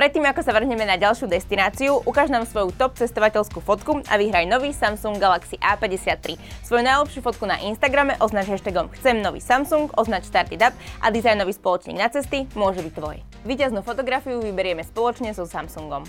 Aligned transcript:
Predtým, 0.00 0.24
ako 0.32 0.40
sa 0.40 0.56
vrhneme 0.56 0.88
na 0.88 0.96
ďalšiu 0.96 1.28
destináciu, 1.28 2.00
ukáž 2.08 2.32
nám 2.32 2.48
svoju 2.48 2.72
top 2.72 2.96
cestovateľskú 2.96 3.60
fotku 3.60 4.00
a 4.08 4.16
vyhraj 4.16 4.48
nový 4.48 4.72
Samsung 4.72 5.20
Galaxy 5.20 5.60
A53. 5.60 6.40
Svoju 6.64 6.80
najlepšiu 6.80 7.20
fotku 7.20 7.44
na 7.44 7.60
Instagrame 7.60 8.16
označ 8.16 8.48
hashtagom 8.48 8.88
Chcem 8.96 9.20
nový 9.20 9.44
Samsung, 9.44 9.92
označ 10.00 10.24
Started 10.24 10.64
Up 10.64 10.72
a 11.04 11.12
dizajnový 11.12 11.52
spoločník 11.52 12.00
na 12.00 12.08
cesty 12.08 12.48
môže 12.56 12.80
byť 12.80 12.96
tvoj. 12.96 13.20
Výťaznú 13.44 13.84
fotografiu 13.84 14.40
vyberieme 14.40 14.88
spoločne 14.88 15.36
so 15.36 15.44
Samsungom. 15.44 16.08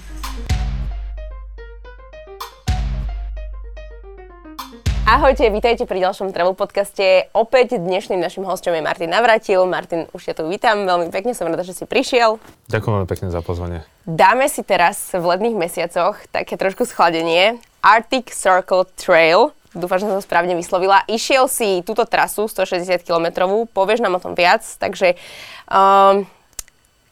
Ahojte, 5.11 5.43
vítajte 5.51 5.83
pri 5.83 6.07
ďalšom 6.07 6.31
travel 6.31 6.55
podcaste. 6.55 7.27
Opäť 7.35 7.75
dnešným 7.75 8.23
našim 8.23 8.47
hostom 8.47 8.71
je 8.71 8.79
Martin 8.79 9.11
Navratil. 9.11 9.59
Martin, 9.67 10.07
už 10.15 10.31
ťa 10.31 10.39
tu 10.39 10.47
vítam, 10.47 10.87
veľmi 10.87 11.11
pekne 11.11 11.35
som 11.35 11.51
rada, 11.51 11.67
že 11.67 11.75
si 11.75 11.83
prišiel. 11.83 12.39
Ďakujem 12.71 12.93
veľmi 12.95 13.09
pekne 13.11 13.27
za 13.27 13.43
pozvanie. 13.43 13.83
Dáme 14.07 14.47
si 14.47 14.63
teraz 14.63 15.11
v 15.11 15.19
letných 15.19 15.59
mesiacoch 15.59 16.15
také 16.31 16.55
trošku 16.55 16.87
schladenie. 16.87 17.59
Arctic 17.83 18.31
Circle 18.31 18.87
Trail, 18.95 19.51
dúfam, 19.75 19.99
že 19.99 20.07
som 20.07 20.15
to 20.15 20.23
správne 20.23 20.55
vyslovila. 20.55 21.03
Išiel 21.11 21.51
si 21.51 21.83
túto 21.83 22.07
trasu 22.07 22.47
160 22.47 23.03
km, 23.03 23.51
povieš 23.67 23.99
nám 23.99 24.15
o 24.15 24.23
tom 24.23 24.31
viac, 24.31 24.63
takže 24.63 25.19
um, 25.67 26.23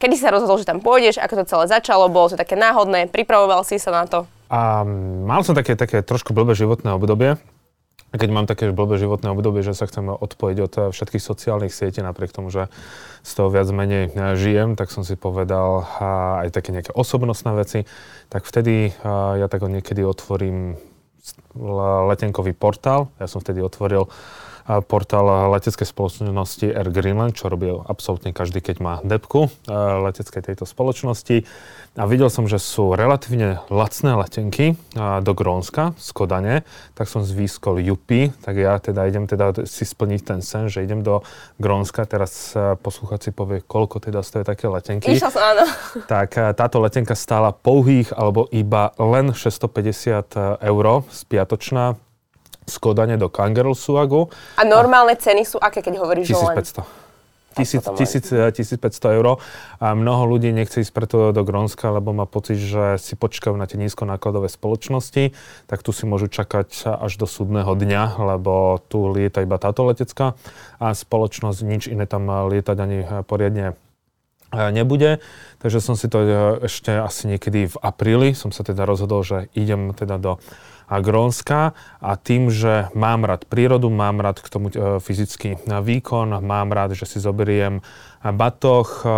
kedy 0.00 0.16
si 0.16 0.24
sa 0.24 0.32
rozhodol, 0.32 0.56
že 0.56 0.64
tam 0.64 0.80
pôjdeš, 0.80 1.20
ako 1.20 1.44
to 1.44 1.52
celé 1.52 1.64
začalo, 1.68 2.08
bolo 2.08 2.32
to 2.32 2.40
také 2.40 2.56
náhodné, 2.56 3.12
pripravoval 3.12 3.60
si 3.60 3.76
sa 3.76 3.92
na 3.92 4.08
to? 4.08 4.24
A 4.48 4.88
mal 5.28 5.44
som 5.44 5.52
také, 5.52 5.76
také 5.76 6.00
trošku 6.00 6.32
blbé 6.32 6.56
životné 6.56 6.96
obdobie 6.96 7.36
keď 8.10 8.28
mám 8.34 8.46
také 8.50 8.74
blbé 8.74 8.98
životné 8.98 9.30
obdobie, 9.30 9.62
že 9.62 9.76
sa 9.76 9.86
chcem 9.86 10.10
odpojiť 10.10 10.58
od 10.58 10.72
eh, 10.74 10.82
všetkých 10.90 11.22
sociálnych 11.22 11.74
sietí, 11.74 12.02
napriek 12.02 12.34
tomu, 12.34 12.50
že 12.50 12.66
z 13.22 13.32
toho 13.38 13.52
viac 13.52 13.70
menej 13.70 14.10
eh, 14.10 14.34
žijem, 14.34 14.74
tak 14.74 14.90
som 14.90 15.06
si 15.06 15.14
povedal 15.14 15.86
aj 16.42 16.50
také 16.50 16.74
nejaké 16.74 16.90
osobnostné 16.90 17.54
veci, 17.54 17.86
tak 18.32 18.42
vtedy 18.42 18.90
eh, 18.90 19.32
ja 19.38 19.46
tak 19.46 19.62
niekedy 19.62 20.02
otvorím 20.02 20.78
letenkový 22.08 22.56
portál. 22.56 23.12
Ja 23.20 23.28
som 23.28 23.44
vtedy 23.44 23.60
otvoril 23.60 24.08
portál 24.88 25.52
leteckej 25.54 25.86
spoločnosti 25.86 26.66
Air 26.70 26.88
Greenland, 26.92 27.36
čo 27.38 27.48
robí 27.48 27.70
absolútne 27.70 28.34
každý, 28.34 28.60
keď 28.60 28.76
má 28.82 28.94
depku 29.04 29.48
leteckej 29.70 30.52
tejto 30.52 30.64
spoločnosti. 30.68 31.46
A 31.98 32.06
videl 32.06 32.30
som, 32.30 32.46
že 32.46 32.62
sú 32.62 32.94
relatívne 32.94 33.66
lacné 33.66 34.14
letenky 34.14 34.78
do 34.94 35.32
Grónska 35.34 35.98
z 35.98 36.08
Kodane, 36.14 36.62
tak 36.94 37.10
som 37.10 37.26
zvýskol 37.26 37.82
Jupi, 37.82 38.30
tak 38.46 38.62
ja 38.62 38.78
teda 38.78 39.10
idem 39.10 39.26
teda 39.26 39.66
si 39.66 39.82
splniť 39.82 40.20
ten 40.22 40.38
sen, 40.38 40.70
že 40.70 40.86
idem 40.86 41.02
do 41.02 41.26
Grónska. 41.58 42.06
Teraz 42.06 42.54
poslucháci 42.54 43.34
povie, 43.34 43.58
koľko 43.66 43.98
teda 44.06 44.22
stojí 44.22 44.46
také 44.46 44.70
letenky. 44.70 45.18
Išla 45.18 45.34
som, 45.34 45.42
áno. 45.42 45.66
Tak 46.06 46.54
táto 46.54 46.78
letenka 46.78 47.18
stála 47.18 47.50
pouhých 47.50 48.14
alebo 48.14 48.46
iba 48.54 48.94
len 48.94 49.34
650 49.34 50.62
eur 50.62 50.84
spiatočná 51.10 51.98
z 52.70 52.78
Kodane 52.78 53.18
do 53.18 53.26
Kangerlsuagu. 53.26 54.30
A 54.54 54.62
normálne 54.62 55.18
ceny 55.18 55.42
sú 55.42 55.58
aké, 55.58 55.82
keď 55.82 55.98
hovoríš 55.98 56.30
1500. 56.30 57.10
1500 57.50 59.18
eur 59.18 59.42
a 59.82 59.86
mnoho 59.98 60.22
ľudí 60.30 60.54
nechce 60.54 60.86
ísť 60.86 60.94
preto 60.94 61.34
do 61.34 61.42
Grónska, 61.42 61.90
lebo 61.90 62.14
má 62.14 62.22
pocit, 62.22 62.62
že 62.62 62.94
si 63.02 63.18
počkajú 63.18 63.58
na 63.58 63.66
tie 63.66 63.74
nízkonákladové 63.74 64.46
spoločnosti, 64.46 65.34
tak 65.66 65.82
tu 65.82 65.90
si 65.90 66.06
môžu 66.06 66.30
čakať 66.30 66.86
až 66.86 67.12
do 67.18 67.26
súdneho 67.26 67.74
dňa, 67.74 68.22
lebo 68.22 68.78
tu 68.86 69.10
lieta 69.10 69.42
iba 69.42 69.58
táto 69.58 69.82
letecká 69.82 70.38
a 70.78 70.94
spoločnosť 70.94 71.58
nič 71.66 71.90
iné 71.90 72.06
tam 72.06 72.30
lietať 72.30 72.76
ani 72.78 72.98
poriadne 73.26 73.74
nebude. 74.54 75.18
Takže 75.58 75.82
som 75.82 75.98
si 75.98 76.06
to 76.06 76.22
ešte 76.62 77.02
asi 77.02 77.34
niekedy 77.34 77.66
v 77.66 77.76
apríli, 77.82 78.30
som 78.30 78.54
sa 78.54 78.62
teda 78.62 78.86
rozhodol, 78.86 79.26
že 79.26 79.50
idem 79.58 79.90
teda 79.90 80.22
do 80.22 80.32
a 80.90 80.98
Grónska 80.98 81.78
a 82.02 82.10
tým, 82.18 82.50
že 82.50 82.90
mám 82.98 83.22
rád 83.22 83.46
prírodu, 83.46 83.86
mám 83.86 84.18
rád 84.18 84.42
k 84.42 84.50
tomu 84.50 84.74
e, 84.74 84.98
fyzický 84.98 85.62
výkon, 85.62 86.42
mám 86.42 86.74
rád, 86.74 86.98
že 86.98 87.06
si 87.06 87.22
zoberiem 87.22 87.78
batoh, 88.26 88.90
e, 89.06 89.08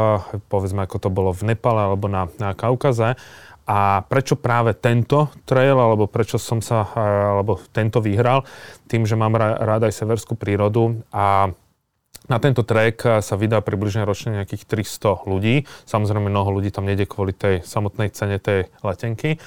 povedzme 0.53 0.85
ako 0.85 0.97
to 1.01 1.09
bolo 1.09 1.33
v 1.33 1.57
Nepale 1.57 1.81
alebo 1.81 2.13
na, 2.13 2.29
na 2.37 2.53
Kaukaze, 2.53 3.17
a 3.63 4.03
prečo 4.11 4.35
práve 4.35 4.75
tento 4.75 5.31
trail, 5.47 5.79
alebo 5.79 6.11
prečo 6.11 6.37
som 6.37 6.61
sa, 6.61 6.93
e, 6.93 7.01
alebo 7.01 7.57
tento 7.73 8.05
vyhral? 8.05 8.45
Tým, 8.85 9.09
že 9.09 9.17
mám 9.17 9.33
rád 9.41 9.89
aj 9.89 9.97
severskú 9.97 10.37
prírodu 10.37 11.01
a 11.09 11.49
na 12.31 12.39
tento 12.39 12.63
trek 12.63 13.03
sa 13.19 13.35
vydá 13.35 13.59
približne 13.67 14.07
ročne 14.07 14.39
nejakých 14.39 14.87
300 14.87 15.27
ľudí. 15.27 15.67
Samozrejme, 15.91 16.31
mnoho 16.31 16.55
ľudí 16.55 16.71
tam 16.71 16.87
nejde 16.87 17.11
kvôli 17.11 17.35
tej 17.35 17.67
samotnej 17.67 18.15
cene 18.15 18.39
tej 18.39 18.71
letenky 18.87 19.43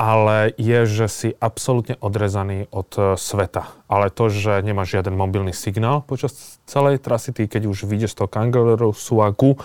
ale 0.00 0.56
je, 0.56 0.88
že 0.88 1.06
si 1.12 1.28
absolútne 1.36 2.00
odrezaný 2.00 2.72
od 2.72 2.88
e, 2.96 3.00
sveta. 3.20 3.68
Ale 3.84 4.08
to, 4.08 4.32
že 4.32 4.64
nemáš 4.64 4.96
žiaden 4.96 5.12
mobilný 5.12 5.52
signál 5.52 6.00
počas 6.00 6.56
celej 6.64 7.04
trasy, 7.04 7.36
ty 7.36 7.44
keď 7.44 7.68
už 7.68 7.84
vyjdeš 7.84 8.16
z 8.16 8.24
toho 8.24 8.32
Kangaroo 8.32 8.96
Suaku, 8.96 9.60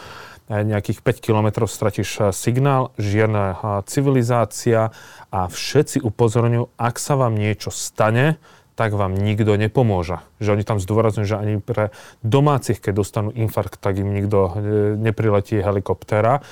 e, 0.51 0.59
nejakých 0.59 0.99
5 1.07 1.23
km 1.23 1.63
stratíš 1.63 2.09
e, 2.19 2.21
signál, 2.35 2.91
žiadna 2.99 3.79
civilizácia 3.87 4.91
a 5.31 5.47
všetci 5.47 6.03
upozorňujú, 6.03 6.67
ak 6.75 6.95
sa 6.99 7.15
vám 7.15 7.39
niečo 7.39 7.71
stane, 7.71 8.35
tak 8.75 8.91
vám 8.91 9.15
nikto 9.15 9.55
nepomôže. 9.55 10.19
Že 10.43 10.59
oni 10.59 10.63
tam 10.67 10.83
zdôrazňujú, 10.83 11.23
že 11.23 11.39
ani 11.39 11.63
pre 11.63 11.95
domácich, 12.27 12.83
keď 12.83 12.93
dostanú 12.99 13.31
infarkt, 13.31 13.79
tak 13.79 14.03
im 14.03 14.11
nikto 14.11 14.51
nepriletí 14.99 15.63
helikoptéra. 15.63 16.43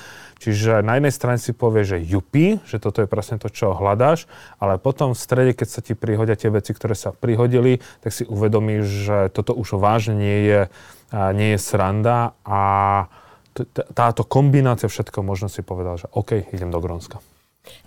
Čiže 0.44 0.84
na 0.84 1.00
jednej 1.00 1.08
strane 1.08 1.40
si 1.40 1.56
povie, 1.56 1.88
že 1.88 2.04
jupi, 2.04 2.60
že 2.68 2.76
toto 2.76 3.00
je 3.00 3.08
presne 3.08 3.40
to, 3.40 3.48
čo 3.48 3.72
hľadáš, 3.72 4.28
ale 4.60 4.76
potom 4.76 5.16
v 5.16 5.22
strede, 5.24 5.52
keď 5.56 5.68
sa 5.72 5.80
ti 5.80 5.96
prihodia 5.96 6.36
tie 6.36 6.52
veci, 6.52 6.76
ktoré 6.76 6.92
sa 6.92 7.16
prihodili, 7.16 7.80
tak 8.04 8.12
si 8.12 8.28
uvedomíš, 8.28 8.84
že 8.84 9.18
toto 9.32 9.56
už 9.56 9.80
vážne 9.80 10.12
nie 10.12 10.38
je, 10.44 10.60
nie 11.32 11.56
je 11.56 11.58
sranda 11.64 12.36
a 12.44 12.60
táto 13.96 14.28
kombinácia 14.28 14.84
všetko 14.84 15.24
možno 15.24 15.48
si 15.48 15.64
povedal, 15.64 15.96
že 15.96 16.12
OK, 16.12 16.52
idem 16.52 16.68
do 16.68 16.76
Grónska. 16.84 17.24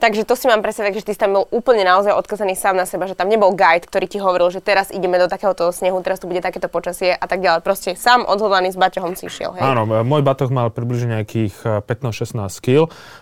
Takže 0.02 0.26
to 0.26 0.34
si 0.34 0.50
mám 0.50 0.66
predstaviť, 0.66 1.02
že 1.02 1.06
ty 1.06 1.12
si 1.14 1.20
tam 1.22 1.38
bol 1.38 1.46
úplne 1.54 1.86
naozaj 1.86 2.14
odkazaný 2.14 2.58
sám 2.58 2.78
na 2.78 2.90
seba, 2.90 3.06
že 3.06 3.14
tam 3.14 3.30
nebol 3.30 3.54
guide, 3.54 3.86
ktorý 3.86 4.06
ti 4.10 4.18
hovoril, 4.18 4.50
že 4.50 4.62
teraz 4.62 4.90
ideme 4.90 5.22
do 5.22 5.30
takéhoto 5.30 5.70
snehu, 5.70 6.02
teraz 6.02 6.18
tu 6.18 6.26
bude 6.26 6.42
takéto 6.42 6.66
počasie 6.66 7.14
a 7.14 7.26
tak 7.30 7.46
ďalej. 7.46 7.62
Proste 7.62 7.90
sám 7.94 8.26
odhodlaný 8.26 8.74
s 8.74 8.78
baťohom 8.78 9.14
si 9.14 9.30
išiel. 9.30 9.54
Hej? 9.54 9.62
Áno, 9.62 9.86
môj 9.86 10.22
batoh 10.26 10.50
mal 10.50 10.74
približne 10.74 11.22
nejakých 11.22 11.86
15-16 11.86 12.42
eh, 12.42 12.50
kg. 12.62 12.80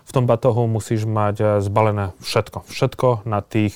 V 0.07 0.11
tom 0.11 0.23
batohu 0.27 0.63
musíš 0.67 1.03
mať 1.03 1.35
eh, 1.39 1.47
zbalené 1.59 2.16
všetko. 2.23 2.67
Všetko 2.72 3.07
na 3.27 3.43
tých 3.43 3.75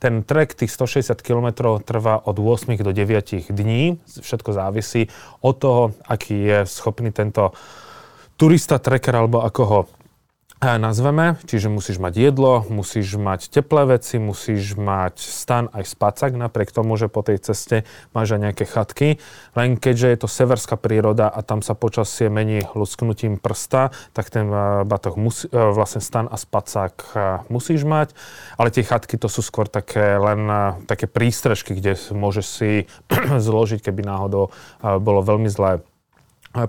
ten 0.00 0.24
trek 0.24 0.56
tých 0.56 0.72
160 0.72 1.20
km 1.20 1.76
trvá 1.84 2.16
od 2.24 2.40
8 2.40 2.72
do 2.80 2.90
9 2.94 3.52
dní. 3.52 4.00
Všetko 4.06 4.50
závisí 4.56 5.12
od 5.44 5.54
toho, 5.60 5.82
aký 6.08 6.36
je 6.40 6.58
schopný 6.64 7.12
tento 7.12 7.52
turista, 8.40 8.80
trekker 8.80 9.12
alebo 9.12 9.44
ako 9.44 9.62
ho 9.68 9.80
nazveme, 10.60 11.40
čiže 11.48 11.72
musíš 11.72 11.96
mať 11.96 12.20
jedlo, 12.20 12.68
musíš 12.68 13.16
mať 13.16 13.48
teplé 13.48 13.96
veci, 13.96 14.20
musíš 14.20 14.76
mať 14.76 15.16
stan 15.16 15.72
aj 15.72 15.88
spacak, 15.88 16.36
napriek 16.36 16.68
tomu, 16.68 17.00
že 17.00 17.08
po 17.08 17.24
tej 17.24 17.40
ceste 17.40 17.88
máš 18.12 18.36
aj 18.36 18.40
nejaké 18.44 18.64
chatky. 18.68 19.16
Len 19.56 19.80
keďže 19.80 20.12
je 20.12 20.18
to 20.20 20.28
severská 20.28 20.76
príroda 20.76 21.32
a 21.32 21.40
tam 21.40 21.64
sa 21.64 21.72
počasie 21.72 22.28
mení 22.28 22.60
lusknutím 22.76 23.40
prsta, 23.40 23.88
tak 24.12 24.28
ten 24.28 24.52
eh, 24.52 24.84
batoh 24.84 25.16
musí, 25.16 25.48
eh, 25.48 25.72
vlastne 25.72 26.04
stan 26.04 26.28
a 26.28 26.36
spacák 26.36 26.94
eh, 27.00 27.40
musíš 27.48 27.88
mať. 27.88 28.12
Ale 28.60 28.68
tie 28.68 28.84
chatky 28.84 29.16
to 29.16 29.32
sú 29.32 29.40
skôr 29.40 29.64
také 29.64 30.20
len 30.20 30.44
také 30.84 31.08
prístrežky, 31.08 31.72
kde 31.72 31.96
môžeš 32.12 32.46
si 32.46 32.70
zložiť, 33.48 33.80
keby 33.80 34.04
náhodou 34.04 34.52
bolo 34.84 35.24
veľmi 35.24 35.48
zlé 35.48 35.80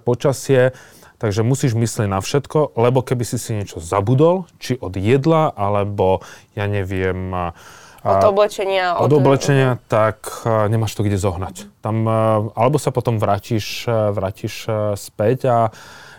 počasie. 0.08 0.72
Takže 1.21 1.45
musíš 1.45 1.77
myslieť 1.77 2.09
na 2.09 2.17
všetko, 2.17 2.73
lebo 2.81 3.05
keby 3.05 3.21
si 3.21 3.37
si 3.37 3.53
niečo 3.53 3.77
zabudol, 3.77 4.49
či 4.57 4.73
od 4.73 4.97
jedla, 4.97 5.53
alebo 5.53 6.25
ja 6.57 6.66
neviem... 6.66 7.53
Od 8.01 8.25
oblečenia. 8.25 8.97
Od, 8.97 9.05
od 9.05 9.22
oblečenia, 9.22 9.78
tak 9.85 10.41
nemáš 10.46 10.97
to 10.97 11.05
kde 11.05 11.22
zohnať. 11.22 11.69
Tam, 11.85 12.09
alebo 12.57 12.81
sa 12.81 12.90
potom 12.90 13.22
vrátiš, 13.22 13.85
vrátiš 13.85 14.66
späť 14.97 15.46
a, 15.46 15.59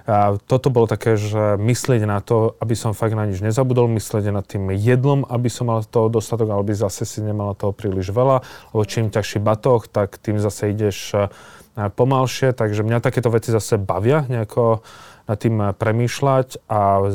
a 0.06 0.38
toto 0.46 0.70
bolo 0.70 0.86
také, 0.86 1.18
že 1.18 1.58
myslieť 1.58 2.06
na 2.06 2.22
to, 2.22 2.54
aby 2.62 2.78
som 2.78 2.94
fakt 2.94 3.18
na 3.18 3.26
nič 3.26 3.42
nezabudol, 3.42 3.90
myslieť 3.90 4.30
nad 4.30 4.46
tým 4.46 4.70
jedlom, 4.70 5.26
aby 5.26 5.50
som 5.50 5.66
mal 5.66 5.82
toho 5.82 6.06
dostatok, 6.06 6.54
ale 6.54 6.62
by 6.62 6.78
zase 6.78 7.02
si 7.02 7.18
nemal 7.18 7.58
toho 7.58 7.74
príliš 7.74 8.14
veľa, 8.14 8.46
lebo 8.70 8.82
čím 8.86 9.10
ťažší 9.10 9.42
batoh, 9.42 9.82
tak 9.90 10.22
tým 10.22 10.38
zase 10.38 10.70
ideš 10.70 11.26
pomalšie, 11.74 12.52
takže 12.52 12.84
mňa 12.84 13.00
takéto 13.00 13.32
veci 13.32 13.48
zase 13.48 13.80
bavia 13.80 14.28
nejako 14.28 14.84
nad 15.24 15.38
tým 15.38 15.72
premýšľať 15.78 16.66
a 16.66 17.06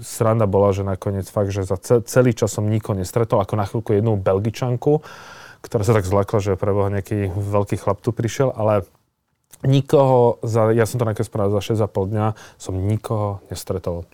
sranda 0.00 0.48
bola, 0.48 0.72
že 0.72 0.82
nakoniec 0.82 1.28
fakt, 1.28 1.52
že 1.52 1.68
za 1.68 1.76
celý 1.80 2.32
čas 2.32 2.50
som 2.50 2.64
nikoho 2.64 2.96
nestretol, 2.96 3.38
ako 3.38 3.54
na 3.54 3.68
chvíľku 3.68 3.92
jednu 3.92 4.16
belgičanku, 4.16 5.04
ktorá 5.62 5.82
sa 5.84 5.94
tak 5.94 6.08
zlakla, 6.08 6.38
že 6.42 6.58
preboha 6.58 6.90
nejaký 6.90 7.30
veľký 7.30 7.76
chlap 7.78 8.00
tu 8.00 8.10
prišiel, 8.10 8.50
ale 8.56 8.88
nikoho, 9.62 10.42
za, 10.42 10.74
ja 10.74 10.88
som 10.88 10.98
to 10.98 11.06
nakoniec 11.06 11.28
spravil 11.28 11.54
za 11.54 11.62
6,5 11.76 12.12
dňa, 12.12 12.26
som 12.58 12.74
nikoho 12.74 13.44
nestretol. 13.52 14.08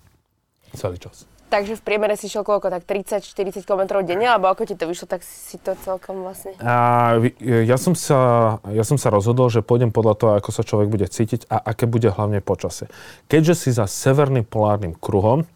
Celý 0.76 1.00
čas. 1.00 1.25
Takže 1.48 1.80
v 1.80 1.82
priemere 1.82 2.12
si 2.12 2.28
šiel 2.28 2.44
koľko, 2.44 2.68
tak 2.68 2.84
30-40 2.84 3.64
km 3.64 4.04
denne, 4.04 4.28
alebo 4.28 4.52
ako 4.52 4.68
ti 4.68 4.76
to 4.76 4.84
vyšlo, 4.84 5.08
tak 5.08 5.24
si 5.24 5.56
to 5.56 5.72
celkom 5.80 6.20
vlastne... 6.20 6.52
A, 6.60 7.16
ja, 7.40 7.76
som 7.80 7.96
sa, 7.96 8.60
ja 8.68 8.84
som 8.84 9.00
sa 9.00 9.08
rozhodol, 9.08 9.48
že 9.48 9.64
pôjdem 9.64 9.88
podľa 9.88 10.14
toho, 10.20 10.30
ako 10.36 10.50
sa 10.52 10.60
človek 10.60 10.92
bude 10.92 11.08
cítiť 11.08 11.48
a 11.48 11.56
aké 11.72 11.88
bude 11.88 12.12
hlavne 12.12 12.44
počasie. 12.44 12.92
Keďže 13.32 13.54
si 13.56 13.70
za 13.72 13.88
severným 13.88 14.44
polárnym 14.44 14.92
kruhom, 14.92 15.48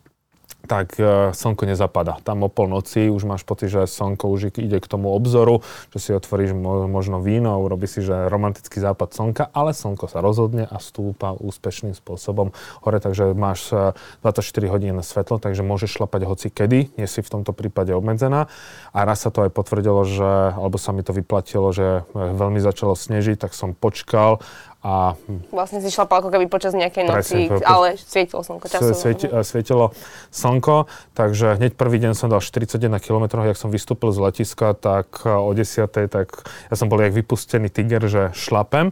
tak 0.67 0.95
uh, 0.99 1.35
slnko 1.35 1.67
nezapadá. 1.67 2.19
Tam 2.23 2.47
o 2.47 2.51
polnoci 2.51 3.11
už 3.11 3.27
máš 3.27 3.43
pocit, 3.43 3.71
že 3.71 3.87
slnko 3.87 4.31
už 4.31 4.55
ide 4.55 4.79
k 4.79 4.87
tomu 4.87 5.11
obzoru, 5.11 5.61
že 5.91 5.99
si 5.99 6.11
otvoríš 6.15 6.55
mo- 6.55 6.87
možno 6.87 7.19
víno, 7.19 7.59
urobí 7.63 7.91
si, 7.91 8.03
že 8.03 8.31
romantický 8.31 8.79
západ 8.79 9.13
slnka, 9.13 9.45
ale 9.51 9.75
slnko 9.75 10.07
sa 10.07 10.23
rozhodne 10.23 10.67
a 10.67 10.79
stúpa 10.79 11.35
úspešným 11.35 11.95
spôsobom 11.99 12.55
hore, 12.83 12.99
takže 13.03 13.35
máš 13.35 13.71
uh, 13.75 13.97
24 14.23 14.73
hodín 14.73 14.97
svetlo, 15.03 15.43
takže 15.43 15.67
môžeš 15.67 15.99
šlapať 15.99 16.23
hoci 16.27 16.49
kedy, 16.49 16.95
nie 16.95 17.07
si 17.11 17.21
v 17.21 17.33
tomto 17.33 17.51
prípade 17.51 17.91
obmedzená. 17.91 18.47
A 18.95 18.99
raz 19.03 19.27
sa 19.27 19.31
to 19.35 19.47
aj 19.47 19.51
potvrdilo, 19.51 20.07
že, 20.07 20.55
alebo 20.55 20.79
sa 20.79 20.95
mi 20.95 21.03
to 21.03 21.11
vyplatilo, 21.15 21.75
že 21.75 22.07
veľmi 22.15 22.63
začalo 22.63 22.95
snežiť, 22.95 23.37
tak 23.43 23.53
som 23.53 23.75
počkal 23.75 24.43
a 24.83 25.15
vlastne 25.55 25.79
si 25.79 25.95
šlapal 25.95 26.19
ako 26.19 26.35
keby 26.35 26.51
počas 26.51 26.75
nejakej 26.75 27.05
noci, 27.07 27.47
presne, 27.47 27.63
ale 27.63 27.95
svietilo 27.95 28.43
slnko 28.43 28.67
časovo. 28.67 28.99
Svieti, 28.99 29.31
svietilo 29.47 29.95
slnko, 30.35 30.91
takže 31.15 31.55
hneď 31.55 31.79
prvý 31.79 32.03
deň 32.03 32.19
som 32.19 32.27
dal 32.27 32.43
41 32.43 32.91
km, 32.99 33.47
jak 33.47 33.55
som 33.55 33.71
vystúpil 33.71 34.11
z 34.11 34.19
letiska, 34.19 34.75
tak 34.75 35.23
o 35.23 35.55
10. 35.55 35.87
tak 36.11 36.35
ja 36.43 36.75
som 36.75 36.91
bol 36.91 36.99
jak 36.99 37.15
vypustený 37.15 37.71
tiger, 37.71 38.03
že 38.11 38.35
šlapem. 38.35 38.91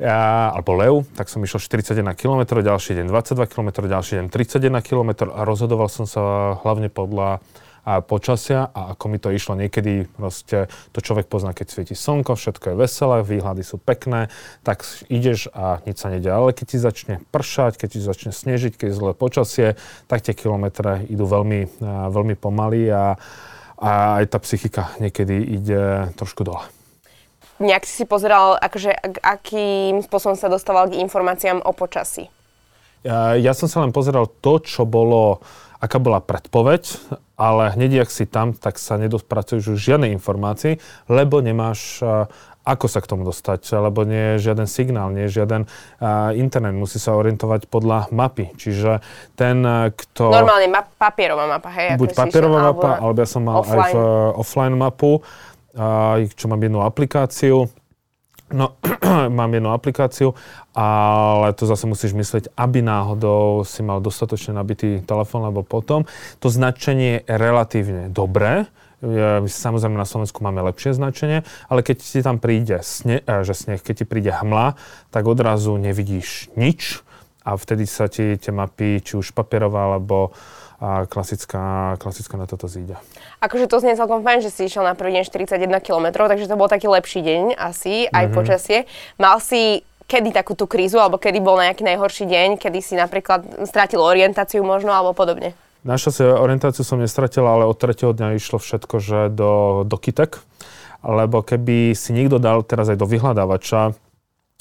Ja, 0.00 0.50
alebo 0.56 0.72
lev, 0.74 0.94
tak 1.12 1.28
som 1.28 1.44
išiel 1.44 1.60
41 1.60 2.16
km, 2.16 2.64
ďalší 2.64 2.98
deň 2.98 3.06
22 3.12 3.52
km, 3.52 3.68
ďalší 3.84 4.12
deň 4.18 4.26
31 4.32 4.80
km 4.80 5.28
a 5.30 5.44
rozhodoval 5.44 5.92
som 5.92 6.08
sa 6.08 6.56
hlavne 6.64 6.88
podľa 6.88 7.44
a 7.84 8.04
počasia 8.04 8.68
a 8.70 8.92
ako 8.92 9.04
mi 9.08 9.18
to 9.18 9.32
išlo 9.32 9.56
niekedy, 9.56 10.08
proste 10.16 10.68
to 10.92 10.98
človek 11.00 11.26
pozná, 11.26 11.56
keď 11.56 11.66
svieti 11.68 11.96
slnko, 11.96 12.36
všetko 12.36 12.72
je 12.72 12.76
veselé, 12.76 13.16
výhľady 13.24 13.62
sú 13.64 13.80
pekné, 13.80 14.28
tak 14.62 14.84
ideš 15.08 15.48
a 15.52 15.80
nič 15.84 16.00
sa 16.00 16.12
nedia. 16.12 16.36
Ale 16.36 16.52
keď 16.52 16.66
ti 16.66 16.78
začne 16.78 17.14
pršať, 17.32 17.80
keď 17.80 17.88
ti 17.88 18.00
začne 18.00 18.32
snežiť, 18.32 18.76
keď 18.76 18.86
je 18.92 18.98
zlé 18.98 19.12
počasie, 19.16 19.68
tak 20.06 20.24
tie 20.24 20.36
kilometre 20.36 21.04
idú 21.08 21.24
veľmi, 21.24 21.80
veľmi 22.10 22.34
pomaly 22.36 22.88
a, 22.92 23.16
a 23.80 23.90
aj 24.20 24.24
tá 24.32 24.38
psychika 24.40 24.92
niekedy 25.00 25.36
ide 25.40 26.12
trošku 26.16 26.44
dole. 26.44 26.64
Nejak 27.60 27.84
si 27.84 27.92
si 28.00 28.04
pozeral, 28.08 28.56
akože, 28.56 29.20
akým 29.20 30.00
spôsobom 30.00 30.32
sa 30.32 30.48
dostával 30.48 30.88
k 30.88 30.96
informáciám 31.04 31.60
o 31.60 31.76
počasí? 31.76 32.32
Ja, 33.00 33.34
ja 33.36 33.52
som 33.56 33.68
sa 33.68 33.80
len 33.80 33.92
pozeral 33.96 34.28
to, 34.44 34.60
čo 34.60 34.84
bolo, 34.84 35.40
aká 35.80 35.96
bola 35.96 36.20
predpoveď 36.20 36.84
ale 37.40 37.72
hneď, 37.72 38.04
ak 38.04 38.12
si 38.12 38.28
tam, 38.28 38.52
tak 38.52 38.76
sa 38.76 39.00
nedospracuješ 39.00 39.72
už 39.72 39.80
žiadnej 39.80 40.12
informácii, 40.12 40.76
lebo 41.08 41.40
nemáš 41.40 42.04
ako 42.60 42.86
sa 42.86 43.00
k 43.00 43.08
tomu 43.08 43.24
dostať, 43.24 43.64
lebo 43.80 44.04
nie 44.04 44.36
je 44.36 44.52
žiaden 44.52 44.68
signál, 44.68 45.08
nie 45.10 45.26
je 45.26 45.40
žiaden 45.42 45.64
uh, 45.64 46.30
internet, 46.36 46.76
musí 46.76 47.00
sa 47.00 47.16
orientovať 47.16 47.66
podľa 47.72 48.12
mapy. 48.12 48.52
Čiže 48.52 49.00
ten, 49.32 49.64
kto... 49.96 50.28
Normálne 50.28 50.68
map, 50.68 50.92
papierová 51.00 51.48
mapa, 51.48 51.72
hej? 51.72 51.96
Buď 51.96 52.12
papierová 52.12 52.70
mapa, 52.70 53.00
alebo 53.00 53.16
ja 53.16 53.28
som 53.28 53.42
mal 53.48 53.64
offline. 53.64 53.80
aj 53.80 53.92
v, 53.92 53.96
uh, 53.96 54.30
offline 54.36 54.76
mapu, 54.76 55.12
uh, 55.18 56.20
čo 56.36 56.46
mám 56.52 56.60
jednu 56.60 56.84
aplikáciu, 56.84 57.64
No, 58.50 58.74
mám 59.38 59.54
jednu 59.54 59.70
aplikáciu, 59.70 60.34
ale 60.74 61.54
to 61.54 61.70
zase 61.70 61.86
musíš 61.86 62.12
myslieť, 62.18 62.44
aby 62.58 62.82
náhodou 62.82 63.62
si 63.62 63.82
mal 63.86 64.02
dostatočne 64.02 64.58
nabitý 64.58 64.98
telefón, 65.06 65.46
lebo 65.46 65.62
potom 65.62 66.02
to 66.42 66.50
značenie 66.50 67.22
je 67.22 67.34
relatívne 67.38 68.10
dobré. 68.10 68.66
Samozrejme 69.46 69.96
na 69.96 70.04
Slovensku 70.04 70.44
máme 70.44 70.60
lepšie 70.66 70.92
značenie, 70.92 71.46
ale 71.72 71.80
keď 71.80 71.96
ti 72.04 72.20
tam 72.20 72.36
príde 72.36 72.84
sne, 72.84 73.24
eh, 73.24 73.40
že 73.46 73.56
sneh, 73.56 73.80
keď 73.80 73.94
ti 74.02 74.04
príde 74.04 74.32
hmla, 74.34 74.76
tak 75.08 75.24
odrazu 75.24 75.78
nevidíš 75.80 76.52
nič 76.58 77.00
a 77.40 77.56
vtedy 77.56 77.88
sa 77.88 78.10
ti 78.12 78.36
tie 78.36 78.52
mapy, 78.52 79.00
či 79.00 79.16
už 79.16 79.32
papierová 79.32 79.96
alebo 79.96 80.36
a 80.80 81.04
klasická, 81.04 81.94
klasická 82.00 82.40
na 82.40 82.48
toto 82.48 82.64
zíde. 82.64 82.96
Akože 83.44 83.68
to 83.68 83.84
znie 83.84 84.00
celkom 84.00 84.24
fajn, 84.24 84.40
že 84.40 84.50
si 84.50 84.64
išiel 84.64 84.80
na 84.80 84.96
prvý 84.96 85.20
deň 85.20 85.28
41 85.28 85.68
km, 85.84 86.24
takže 86.24 86.48
to 86.48 86.56
bol 86.56 86.72
taký 86.72 86.88
lepší 86.88 87.20
deň 87.20 87.42
asi, 87.60 88.08
aj 88.08 88.24
mm-hmm. 88.24 88.32
počasie. 88.32 88.78
Mal 89.20 89.36
si 89.44 89.84
kedy 90.10 90.34
takúto 90.34 90.66
krízu, 90.66 90.98
alebo 90.98 91.20
kedy 91.22 91.38
bol 91.38 91.60
nejaký 91.60 91.86
najhorší 91.86 92.26
deň, 92.26 92.48
kedy 92.58 92.80
si 92.82 92.98
napríklad 92.98 93.68
strátil 93.68 94.02
orientáciu 94.02 94.64
možno, 94.66 94.90
alebo 94.90 95.14
podobne? 95.14 95.54
si 95.86 96.24
orientáciu 96.26 96.82
som 96.82 96.98
nestratil, 96.98 97.46
ale 97.46 97.68
od 97.68 97.78
tretieho 97.78 98.10
dňa 98.10 98.36
išlo 98.36 98.58
všetko, 98.58 98.96
že 98.98 99.18
do, 99.30 99.84
do 99.86 99.96
kitek. 99.96 100.42
Lebo 101.00 101.40
keby 101.40 101.96
si 101.96 102.12
niekto 102.12 102.36
dal 102.36 102.60
teraz 102.60 102.92
aj 102.92 103.00
do 103.00 103.08
vyhľadávača 103.08 103.96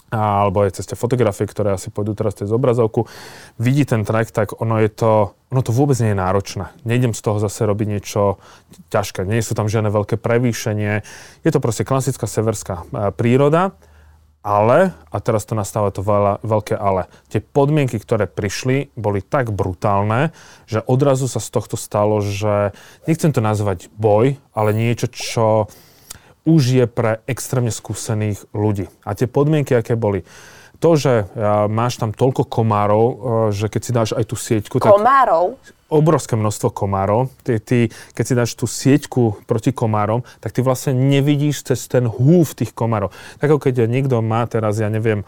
alebo 0.09 0.65
aj 0.65 0.81
cez 0.81 0.89
tie 0.89 0.97
fotografie, 0.97 1.45
ktoré 1.45 1.77
asi 1.77 1.94
pôjdu 1.94 2.17
teraz 2.17 2.38
cez 2.38 2.50
obrazovku, 2.50 3.06
vidí 3.61 3.85
ten 3.85 4.01
track, 4.01 4.33
tak 4.33 4.57
ono 4.57 4.81
je 4.81 4.89
to, 4.89 5.38
ono 5.53 5.61
to 5.61 5.69
vôbec 5.69 5.97
nie 6.01 6.13
je 6.13 6.17
náročné. 6.17 6.65
Nejdem 6.83 7.13
z 7.13 7.21
toho 7.21 7.38
zase 7.38 7.65
robiť 7.65 7.88
niečo 7.88 8.41
ťažké. 8.89 9.25
Nie 9.25 9.45
sú 9.45 9.53
tam 9.53 9.69
žiadne 9.69 9.94
veľké 9.94 10.17
prevýšenie. 10.17 11.06
Je 11.45 11.51
to 11.53 11.61
proste 11.61 11.85
klasická 11.85 12.25
severská 12.25 12.85
e, 12.89 13.13
príroda, 13.13 13.77
ale, 14.39 14.95
a 15.11 15.17
teraz 15.19 15.44
to 15.44 15.51
nastáva 15.51 15.91
to 15.91 16.00
veľa, 16.00 16.39
veľké 16.47 16.79
ale, 16.79 17.12
tie 17.27 17.44
podmienky, 17.44 18.00
ktoré 18.00 18.23
prišli, 18.23 18.95
boli 18.95 19.19
tak 19.19 19.51
brutálne, 19.51 20.31
že 20.63 20.79
odrazu 20.88 21.27
sa 21.27 21.44
z 21.44 21.50
tohto 21.51 21.75
stalo, 21.75 22.23
že 22.23 22.71
nechcem 23.03 23.35
to 23.35 23.44
nazvať 23.44 23.91
boj, 24.00 24.39
ale 24.55 24.69
niečo, 24.71 25.12
čo 25.12 25.67
už 26.50 26.62
je 26.74 26.86
pre 26.90 27.22
extrémne 27.30 27.69
skúsených 27.69 28.50
ľudí. 28.57 28.90
A 29.06 29.13
tie 29.13 29.30
podmienky, 29.30 29.78
aké 29.78 29.94
boli, 29.94 30.25
to, 30.81 30.96
že 30.98 31.28
máš 31.69 32.00
tam 32.00 32.16
toľko 32.16 32.48
komárov, 32.48 33.04
e, 33.06 33.13
že 33.51 33.68
keď 33.68 33.81
si 33.84 33.92
dáš 33.92 34.10
aj 34.16 34.25
tú 34.31 34.40
sieťku... 34.40 34.80
Komárov? 34.80 35.60
Tak 35.60 35.80
obrovské 35.90 36.38
množstvo 36.38 36.69
komárov. 36.69 37.34
Ty, 37.42 37.57
ty, 37.60 37.90
keď 38.13 38.24
si 38.24 38.34
dáš 38.38 38.51
tú 38.54 38.69
sieťku 38.69 39.44
proti 39.50 39.74
komárom, 39.74 40.22
tak 40.40 40.54
ty 40.54 40.62
vlastne 40.62 40.94
nevidíš 40.94 41.66
cez 41.66 41.90
ten 41.90 42.06
húv 42.06 42.54
tých 42.54 42.72
komárov. 42.72 43.10
Tak 43.42 43.50
ako 43.50 43.60
keď 43.60 43.90
niekto 43.90 44.22
má 44.22 44.46
teraz, 44.46 44.78
ja 44.78 44.88
neviem, 44.88 45.25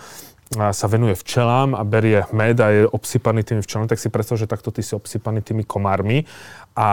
sa 0.52 0.86
venuje 0.92 1.16
včelám 1.16 1.80
a 1.80 1.84
berie 1.88 2.28
med 2.36 2.60
a 2.60 2.68
je 2.70 2.84
obsypaný 2.84 3.48
tými 3.48 3.64
včelami, 3.64 3.88
tak 3.88 4.04
si 4.04 4.12
predstav, 4.12 4.36
že 4.36 4.52
takto 4.52 4.68
ty 4.68 4.84
si 4.84 4.92
obsypaný 4.92 5.40
tými 5.40 5.64
komármi. 5.64 6.28
A, 6.82 6.90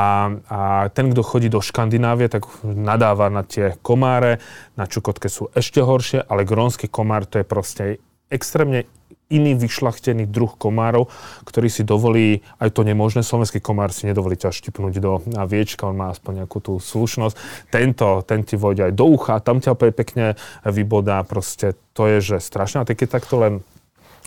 a 0.53 0.59
ten, 0.93 1.09
kto 1.09 1.25
chodí 1.25 1.49
do 1.49 1.65
Škandinávie, 1.65 2.29
tak 2.29 2.45
nadáva 2.61 3.33
na 3.33 3.41
tie 3.41 3.81
komáre, 3.81 4.37
na 4.77 4.85
Čukotke 4.85 5.33
sú 5.33 5.49
ešte 5.57 5.81
horšie, 5.81 6.29
ale 6.29 6.45
grónsky 6.45 6.93
komár 6.93 7.25
to 7.25 7.41
je 7.41 7.47
proste 7.49 7.83
extrémne 8.29 8.85
iný 9.29 9.57
vyšlachtený 9.57 10.29
druh 10.29 10.53
komárov, 10.57 11.09
ktorý 11.45 11.69
si 11.69 11.85
dovolí 11.85 12.41
aj 12.61 12.73
to 12.73 12.85
nemožné. 12.85 13.21
Slovenský 13.21 13.61
komár 13.61 13.93
si 13.93 14.09
nedovolí 14.09 14.37
ťa 14.41 14.53
štipnúť 14.53 14.95
do 15.01 15.21
viečka, 15.49 15.89
on 15.89 15.97
má 15.97 16.13
aspoň 16.13 16.45
nejakú 16.45 16.59
tú 16.65 16.73
slušnosť. 16.81 17.37
Tento, 17.69 18.25
ten 18.25 18.45
ti 18.45 18.57
vojde 18.57 18.89
aj 18.89 18.95
do 18.97 19.05
ucha, 19.09 19.41
tam 19.45 19.61
ťa 19.61 19.73
pekne 19.77 20.37
vybodá, 20.65 21.21
proste 21.29 21.77
to 21.93 22.09
je, 22.09 22.37
že 22.37 22.45
strašné. 22.45 22.85
A 22.85 22.89
keď 22.89 23.21
takto 23.21 23.37
len 23.41 23.55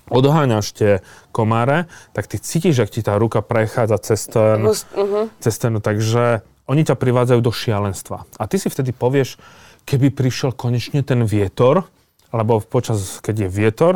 odháňaš 0.10 0.66
tie 0.74 0.92
komáre, 1.36 1.86
tak 2.16 2.32
ty 2.32 2.40
cítiš, 2.40 2.82
ak 2.82 2.90
ti 2.90 3.02
tá 3.06 3.20
ruka 3.20 3.44
prechádza 3.44 3.98
cez 4.02 4.26
ten, 4.26 4.66
uh-huh. 4.66 5.28
cez 5.38 5.56
ten 5.60 5.78
takže 5.78 6.42
oni 6.72 6.88
ťa 6.88 6.96
privádzajú 6.96 7.40
do 7.44 7.52
šialenstva. 7.52 8.24
A 8.40 8.44
ty 8.48 8.56
si 8.56 8.72
vtedy 8.72 8.96
povieš, 8.96 9.36
keby 9.84 10.14
prišiel 10.14 10.56
konečne 10.56 11.04
ten 11.04 11.26
vietor, 11.28 11.90
lebo 12.32 12.64
počas, 12.64 13.20
keď 13.20 13.48
je 13.48 13.50
vietor, 13.52 13.94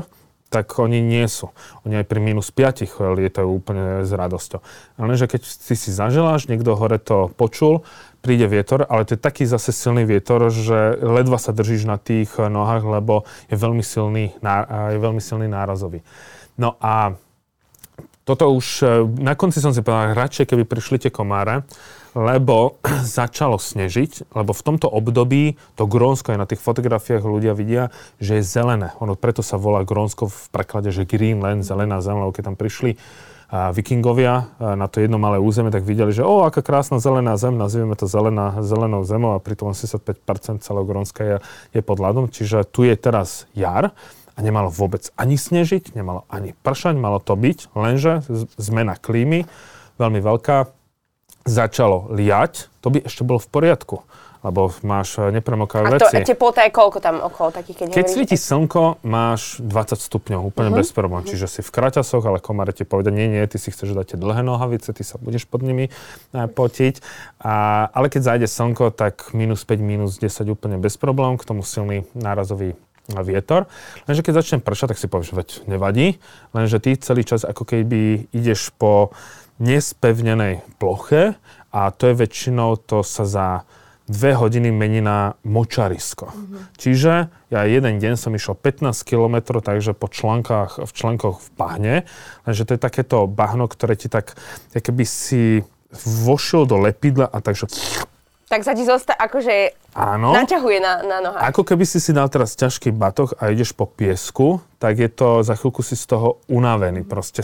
tak 0.50 0.78
oni 0.80 1.02
nie 1.02 1.26
sú. 1.26 1.52
Oni 1.84 2.00
aj 2.00 2.06
pri 2.08 2.20
minus 2.22 2.54
5 2.54 2.86
lietajú 2.96 3.48
úplne 3.50 4.06
s 4.06 4.12
radosťou. 4.14 4.60
Ale 5.02 5.18
keď 5.18 5.42
si 5.42 5.76
si 5.76 5.90
zaželáš, 5.92 6.48
niekto 6.48 6.78
hore 6.78 7.02
to 7.02 7.34
počul, 7.34 7.84
príde 8.26 8.50
vietor, 8.50 8.90
ale 8.90 9.06
to 9.06 9.14
je 9.14 9.22
taký 9.22 9.46
zase 9.46 9.70
silný 9.70 10.02
vietor, 10.06 10.50
že 10.50 10.98
ledva 10.98 11.38
sa 11.38 11.54
držíš 11.54 11.86
na 11.86 12.02
tých 12.02 12.34
nohách, 12.38 12.82
lebo 12.82 13.30
je 13.54 13.58
veľmi 13.58 13.86
silný, 13.86 14.34
je 14.94 14.98
veľmi 14.98 15.22
silný 15.22 15.46
nárazový. 15.46 16.02
No 16.58 16.80
a 16.82 17.14
toto 18.26 18.50
už, 18.50 18.82
e, 18.82 19.06
na 19.22 19.38
konci 19.38 19.62
som 19.62 19.70
si 19.70 19.86
povedal, 19.86 20.18
radšej 20.18 20.50
keby 20.50 20.66
prišli 20.66 20.98
tie 20.98 21.12
komáre, 21.14 21.62
lebo 22.16 22.80
začalo 23.20 23.60
snežiť, 23.60 24.32
lebo 24.32 24.56
v 24.56 24.66
tomto 24.66 24.88
období 24.88 25.60
to 25.76 25.84
Grónsko 25.86 26.34
aj 26.34 26.40
na 26.40 26.48
tých 26.48 26.64
fotografiách 26.64 27.28
ľudia 27.28 27.52
vidia, 27.54 27.92
že 28.18 28.40
je 28.40 28.44
zelené. 28.48 28.96
Ono 29.04 29.20
preto 29.20 29.44
sa 29.44 29.60
volá 29.60 29.84
Grónsko 29.84 30.32
v 30.32 30.40
preklade, 30.50 30.90
že 30.96 31.04
Greenland, 31.04 31.68
zelená 31.68 32.00
zem, 32.00 32.18
lebo 32.18 32.32
keď 32.32 32.56
tam 32.56 32.58
prišli 32.58 32.98
a 33.46 33.70
vikingovia 33.70 34.58
na 34.58 34.90
to 34.90 35.06
jedno 35.06 35.22
malé 35.22 35.38
územie, 35.38 35.70
tak 35.70 35.86
videli, 35.86 36.10
že 36.10 36.26
o, 36.26 36.42
aká 36.50 36.66
krásna 36.66 36.98
zelená 36.98 37.38
zem, 37.38 37.54
nazývame 37.54 37.94
to 37.94 38.10
zelená, 38.10 38.58
zelenou 38.66 39.06
zemou 39.06 39.38
a 39.38 39.40
pritom 39.40 39.70
85% 39.70 40.66
celého 40.66 40.86
Grónska 40.86 41.22
je, 41.22 41.38
je 41.78 41.82
pod 41.86 42.02
ľadom. 42.02 42.26
Čiže 42.34 42.66
tu 42.66 42.82
je 42.90 42.98
teraz 42.98 43.46
jar 43.54 43.94
a 44.34 44.40
nemalo 44.42 44.74
vôbec 44.74 45.14
ani 45.14 45.38
snežiť, 45.38 45.94
nemalo 45.94 46.26
ani 46.26 46.58
pršať, 46.58 46.98
malo 46.98 47.22
to 47.22 47.38
byť, 47.38 47.78
lenže 47.78 48.26
zmena 48.58 48.98
klímy 48.98 49.46
veľmi 50.02 50.20
veľká. 50.20 50.85
Začalo 51.46 52.10
liať, 52.10 52.74
to 52.82 52.90
by 52.90 53.06
ešte 53.06 53.22
bolo 53.22 53.38
v 53.38 53.50
poriadku 53.50 54.02
lebo 54.46 54.70
máš 54.86 55.18
eh, 55.18 55.34
nepremokavé 55.34 55.98
veci. 55.98 56.22
A 56.22 56.22
to 56.22 56.30
teplota 56.38 56.62
je 56.70 56.72
koľko 56.72 57.02
tam 57.02 57.18
okolo 57.18 57.50
takých, 57.50 57.82
keď 57.82 57.88
Keď 57.98 58.06
svieti 58.06 58.38
slnko, 58.38 59.02
máš 59.02 59.58
20 59.58 59.98
stupňov, 59.98 60.46
úplne 60.46 60.70
uh-huh. 60.70 60.86
bez 60.86 60.94
problémov. 60.94 61.26
Uh-huh. 61.26 61.34
Čiže 61.34 61.50
si 61.50 61.62
v 61.66 61.70
kraťasoch, 61.74 62.22
ale 62.22 62.38
komáre 62.38 62.70
ti 62.70 62.86
povedia, 62.86 63.10
nie, 63.10 63.26
nie, 63.26 63.42
ty 63.50 63.58
si 63.58 63.74
chceš 63.74 63.98
dať 63.98 64.16
tie 64.16 64.18
dlhé 64.22 64.46
nohavice, 64.46 64.94
ty 64.94 65.02
sa 65.02 65.18
budeš 65.18 65.50
pod 65.50 65.66
nimi 65.66 65.90
eh, 65.90 66.46
potiť. 66.46 67.02
A, 67.42 67.90
ale 67.90 68.14
keď 68.14 68.38
zajde 68.38 68.48
slnko, 68.48 68.94
tak 68.94 69.34
minus 69.34 69.66
5, 69.66 69.82
minus 69.82 70.22
10 70.22 70.46
úplne 70.46 70.78
bez 70.78 70.94
problémov, 71.02 71.42
k 71.42 71.50
tomu 71.50 71.66
silný 71.66 72.06
nárazový 72.14 72.78
vietor. 73.06 73.70
Lenže 74.10 74.26
keď 74.26 74.34
začne 74.42 74.58
pršať, 74.66 74.94
tak 74.94 75.02
si 75.02 75.06
povieš, 75.06 75.38
veď 75.38 75.50
nevadí, 75.70 76.18
lenže 76.58 76.82
ty 76.82 76.98
celý 76.98 77.22
čas 77.22 77.46
ako 77.46 77.62
keby 77.62 78.34
ideš 78.34 78.74
po 78.74 79.14
nespevnenej 79.60 80.66
ploche 80.82 81.40
a 81.72 81.92
to 81.92 82.12
je 82.12 82.16
väčšinou, 82.16 82.80
to 82.80 83.04
sa 83.04 83.24
za 83.24 83.48
dve 84.06 84.38
hodiny 84.38 84.70
mení 84.70 85.02
na 85.02 85.34
močarisko. 85.42 86.30
Mm-hmm. 86.30 86.62
Čiže 86.78 87.14
ja 87.50 87.62
jeden 87.66 87.98
deň 87.98 88.14
som 88.22 88.38
išiel 88.38 88.54
15 88.54 89.02
km, 89.02 89.58
takže 89.66 89.98
po 89.98 90.06
článkach, 90.06 90.78
v 90.78 90.92
článkoch 90.94 91.42
v 91.42 91.50
bahne, 91.58 91.96
lenže 92.46 92.70
to 92.70 92.78
je 92.78 92.82
takéto 92.82 93.26
bahno, 93.26 93.66
ktoré 93.66 93.98
ti 93.98 94.06
tak, 94.06 94.38
keby 94.78 95.04
si 95.10 95.66
vošiel 96.06 96.70
do 96.70 96.78
lepidla 96.78 97.26
a 97.26 97.42
takže... 97.42 97.66
Tak 98.56 98.64
sa 98.64 98.72
ti 98.72 98.88
zostane, 98.88 99.20
akože 99.20 99.76
Áno. 100.00 100.32
naťahuje 100.32 100.80
na, 100.80 101.04
na 101.04 101.18
nohách. 101.20 101.44
Ako 101.52 101.68
keby 101.68 101.84
si 101.84 102.00
si 102.00 102.16
dal 102.16 102.32
teraz 102.32 102.56
ťažký 102.56 102.96
batoh 102.96 103.36
a 103.36 103.52
ideš 103.52 103.76
po 103.76 103.84
piesku, 103.84 104.64
tak 104.80 104.96
je 104.96 105.12
to, 105.12 105.44
za 105.44 105.60
chvíľku 105.60 105.84
si 105.84 106.00
z 106.00 106.08
toho 106.08 106.40
unavený. 106.48 107.04
Proste 107.04 107.44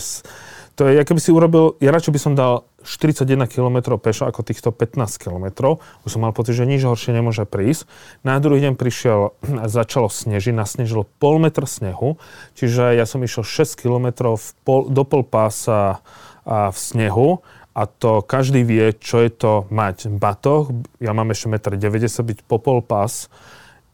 to 0.72 0.88
je, 0.88 1.04
keby 1.04 1.20
si 1.20 1.28
urobil, 1.28 1.76
ja 1.84 1.92
radšej 1.92 2.12
by 2.16 2.20
som 2.24 2.32
dal 2.32 2.64
41 2.88 3.28
km 3.44 4.00
pešo 4.00 4.24
ako 4.24 4.40
týchto 4.40 4.72
15 4.72 5.20
km. 5.20 5.76
Už 6.08 6.16
som 6.16 6.24
mal 6.24 6.32
pocit, 6.32 6.56
že 6.56 6.64
nič 6.64 6.80
horšie 6.80 7.12
nemôže 7.12 7.44
prísť. 7.44 7.84
Na 8.24 8.40
druhý 8.40 8.64
deň 8.64 8.80
prišiel, 8.80 9.36
začalo 9.68 10.08
snežiť, 10.08 10.56
nasnežilo 10.56 11.04
pol 11.20 11.36
metr 11.44 11.68
snehu, 11.68 12.16
čiže 12.56 12.96
ja 12.96 13.04
som 13.04 13.20
išiel 13.20 13.44
6 13.44 13.76
km 13.76 14.32
v 14.32 14.46
pol, 14.64 14.88
do 14.88 15.04
pol 15.04 15.28
pása 15.28 16.00
a 16.42 16.74
v 16.74 16.78
snehu 16.78 17.28
a 17.72 17.88
to 17.88 18.20
každý 18.20 18.64
vie, 18.64 18.92
čo 18.96 19.24
je 19.24 19.30
to 19.32 19.52
mať 19.72 20.12
batoh. 20.12 20.68
Ja 21.00 21.16
mám 21.16 21.32
ešte 21.32 21.48
1,90 21.48 21.80
m, 21.80 22.24
byť 22.32 22.38
po 22.44 22.60
pol 22.60 22.84
pás. 22.84 23.32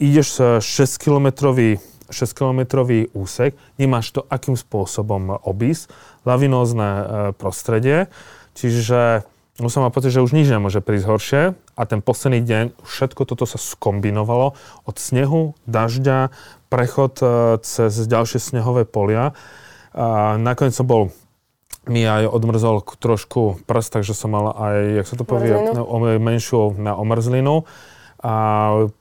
Ideš 0.03 0.63
6 0.63 0.99
kilometrový 0.99 1.79
6-kilometrový 2.09 3.13
úsek, 3.13 3.55
nemáš 3.77 4.17
to 4.17 4.25
akým 4.33 4.57
spôsobom 4.57 5.45
obísť, 5.45 5.93
lavinózne 6.25 6.89
e, 6.89 7.03
prostredie, 7.37 8.09
čiže 8.57 9.29
už 9.59 9.75
som 9.75 9.83
mal 9.83 9.91
pocit, 9.91 10.15
že 10.15 10.23
už 10.23 10.39
nič 10.39 10.47
nemôže 10.49 10.79
prísť 10.79 11.07
horšie 11.11 11.43
a 11.53 11.83
ten 11.83 11.99
posledný 11.99 12.47
deň 12.47 12.65
všetko 12.79 13.27
toto 13.27 13.43
sa 13.43 13.59
skombinovalo 13.59 14.55
od 14.87 14.97
snehu, 14.97 15.59
dažďa, 15.67 16.31
prechod 16.71 17.19
e, 17.21 17.27
cez 17.67 17.93
ďalšie 17.93 18.39
snehové 18.39 18.87
polia. 18.87 19.35
A 19.99 20.39
nakoniec 20.39 20.79
som 20.79 20.87
bol 20.87 21.11
mi 21.89 22.05
aj 22.05 22.29
odmrzol 22.29 22.85
trošku 22.85 23.65
prst, 23.65 24.01
takže 24.01 24.13
som 24.17 24.33
mal 24.33 24.53
aj, 24.53 24.77
jak 25.03 25.07
sa 25.09 25.17
to 25.17 25.25
povie, 25.25 25.53
menšiu 26.21 26.77
na 26.77 26.95
omrzlinu. 26.95 27.65
A 28.19 28.35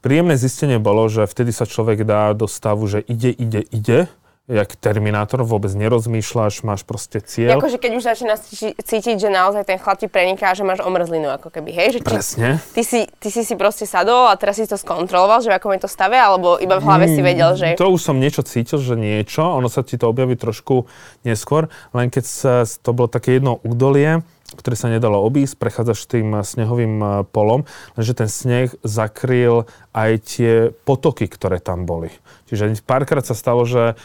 príjemné 0.05 0.37
zistenie 0.37 0.77
bolo, 0.77 1.09
že 1.09 1.25
vtedy 1.25 1.49
sa 1.49 1.65
človek 1.65 2.05
dá 2.05 2.31
do 2.37 2.45
stavu, 2.45 2.85
že 2.85 3.01
ide, 3.01 3.33
ide, 3.33 3.65
ide, 3.73 3.99
jak 4.47 4.79
Terminátor, 4.79 5.43
vôbec 5.43 5.67
nerozmýšľaš, 5.75 6.63
máš 6.63 6.87
proste 6.87 7.19
cieľ. 7.19 7.59
Akože 7.59 7.83
keď 7.83 7.91
už 7.99 8.03
začínaš 8.07 8.39
cítiť, 8.79 9.19
že 9.19 9.27
naozaj 9.27 9.67
ten 9.67 9.75
chlad 9.75 9.99
ti 9.99 10.07
preniká, 10.07 10.55
že 10.55 10.63
máš 10.63 10.79
omrzlinu, 10.79 11.27
ako 11.35 11.51
keby, 11.51 11.75
hej? 11.75 11.87
Že 11.95 12.07
Presne. 12.07 12.49
Ty 12.71 12.81
si, 12.87 13.11
ty 13.19 13.27
si 13.27 13.43
si 13.43 13.53
proste 13.59 13.83
sadol 13.83 14.31
a 14.31 14.39
teraz 14.39 14.55
si 14.55 14.63
to 14.63 14.79
skontroloval, 14.79 15.43
že 15.43 15.51
ako 15.51 15.67
mi 15.67 15.77
to 15.83 15.91
stave, 15.91 16.15
alebo 16.15 16.55
iba 16.63 16.79
v 16.79 16.83
hlave 16.87 17.05
si 17.11 17.19
vedel, 17.19 17.59
že... 17.59 17.75
To 17.75 17.91
už 17.91 17.99
som 17.99 18.15
niečo 18.15 18.39
cítil, 18.47 18.79
že 18.79 18.95
niečo, 18.95 19.43
ono 19.43 19.67
sa 19.67 19.83
ti 19.83 19.99
to 19.99 20.07
objaví 20.07 20.39
trošku 20.39 20.87
neskôr, 21.27 21.67
len 21.91 22.07
keď 22.07 22.23
sa, 22.23 22.63
to 22.63 22.95
bolo 22.95 23.11
také 23.11 23.43
jedno 23.43 23.59
údolie, 23.67 24.23
ktoré 24.55 24.79
sa 24.79 24.87
nedalo 24.87 25.19
obísť, 25.27 25.59
prechádzaš 25.59 26.07
tým 26.07 26.39
snehovým 26.39 26.95
e, 27.03 27.07
polom, 27.27 27.67
lenže 27.99 28.15
ten 28.15 28.29
sneh 28.31 28.71
zakryl 28.85 29.67
aj 29.91 30.11
tie 30.23 30.53
potoky, 30.87 31.27
ktoré 31.27 31.59
tam 31.59 31.83
boli. 31.83 32.13
Čiže 32.47 32.79
párkrát 32.87 33.27
sa 33.27 33.35
stalo, 33.35 33.67
že 33.67 33.99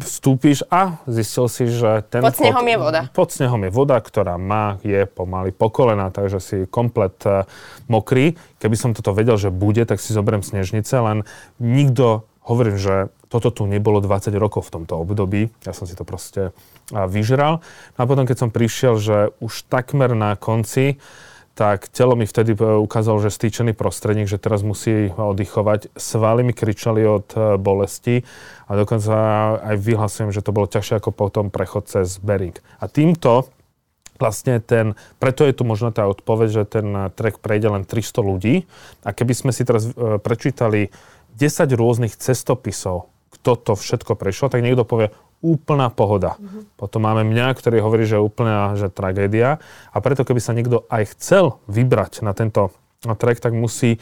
vstúpiš 0.00 0.66
a 0.68 1.00
zistil 1.08 1.46
si, 1.48 1.64
že 1.70 2.04
ten... 2.10 2.20
Pod 2.20 2.36
snehom 2.36 2.66
pod, 2.66 2.72
je 2.72 2.76
voda. 2.76 3.00
Pod 3.14 3.28
snehom 3.32 3.60
je 3.64 3.70
voda, 3.72 3.96
ktorá 3.96 4.36
má, 4.36 4.76
je 4.84 5.06
pomaly 5.08 5.54
po 5.54 5.72
kolena, 5.72 6.12
takže 6.12 6.38
si 6.42 6.56
komplet 6.68 7.16
uh, 7.24 7.48
mokrý. 7.88 8.36
Keby 8.60 8.76
som 8.76 8.90
toto 8.92 9.16
vedel, 9.16 9.40
že 9.40 9.48
bude, 9.48 9.86
tak 9.88 10.02
si 10.02 10.12
zoberiem 10.12 10.44
snežnice, 10.44 10.92
len 11.00 11.24
nikto, 11.56 12.28
hovorím, 12.44 12.76
že 12.80 13.12
toto 13.30 13.54
tu 13.54 13.62
nebolo 13.68 14.02
20 14.02 14.34
rokov 14.34 14.68
v 14.68 14.82
tomto 14.82 14.98
období. 14.98 15.54
Ja 15.62 15.70
som 15.70 15.86
si 15.86 15.94
to 15.94 16.02
proste 16.02 16.50
vyžral. 16.90 17.62
No 17.94 18.00
a 18.02 18.08
potom, 18.10 18.26
keď 18.26 18.36
som 18.46 18.50
prišiel, 18.50 18.98
že 18.98 19.16
už 19.38 19.70
takmer 19.70 20.18
na 20.18 20.34
konci, 20.34 20.98
tak 21.54 21.92
telo 21.92 22.16
mi 22.16 22.24
vtedy 22.24 22.56
e, 22.56 22.80
ukázalo, 22.80 23.20
že 23.20 23.28
stýčený 23.28 23.76
prostredník, 23.76 24.32
že 24.32 24.40
teraz 24.40 24.64
musí 24.64 25.12
oddychovať. 25.12 25.92
Svaly 25.92 26.40
mi 26.40 26.56
kričali 26.56 27.04
od 27.04 27.36
e, 27.36 27.60
bolesti 27.60 28.24
a 28.64 28.72
dokonca 28.80 29.14
aj 29.60 29.76
vyhlasujem, 29.76 30.32
že 30.32 30.40
to 30.40 30.56
bolo 30.56 30.70
ťažšie 30.70 30.96
ako 30.96 31.12
potom 31.12 31.52
prechod 31.52 31.84
cez 31.84 32.16
Bering. 32.16 32.56
A 32.80 32.88
týmto 32.88 33.52
vlastne 34.16 34.60
ten, 34.60 34.96
preto 35.20 35.44
je 35.44 35.56
tu 35.56 35.68
možno 35.68 35.92
tá 35.92 36.08
odpoveď, 36.08 36.48
že 36.48 36.64
ten 36.64 36.86
trek 37.12 37.40
prejde 37.40 37.72
len 37.72 37.84
300 37.88 38.20
ľudí. 38.20 38.64
A 39.04 39.12
keby 39.12 39.32
sme 39.36 39.52
si 39.52 39.64
teraz 39.64 39.84
e, 39.88 40.16
prečítali 40.16 40.88
10 41.36 41.70
rôznych 41.76 42.14
cestopisov, 42.16 43.10
kto 43.30 43.56
to 43.56 43.72
všetko 43.76 44.18
prešlo, 44.18 44.50
tak 44.50 44.64
niekto 44.64 44.82
povie, 44.82 45.14
úplná 45.40 45.88
pohoda. 45.88 46.36
Mm-hmm. 46.36 46.76
Potom 46.76 47.00
máme 47.08 47.24
mňa, 47.24 47.56
ktorý 47.56 47.80
hovorí, 47.80 48.04
že 48.04 48.20
úplná 48.20 48.76
že 48.76 48.92
tragédia. 48.92 49.58
A 49.88 49.96
preto, 50.04 50.22
keby 50.24 50.40
sa 50.40 50.52
niekto 50.52 50.84
aj 50.92 51.16
chcel 51.16 51.56
vybrať 51.64 52.20
na 52.20 52.36
tento 52.36 52.76
trek, 53.00 53.40
tak 53.40 53.56
musí 53.56 53.96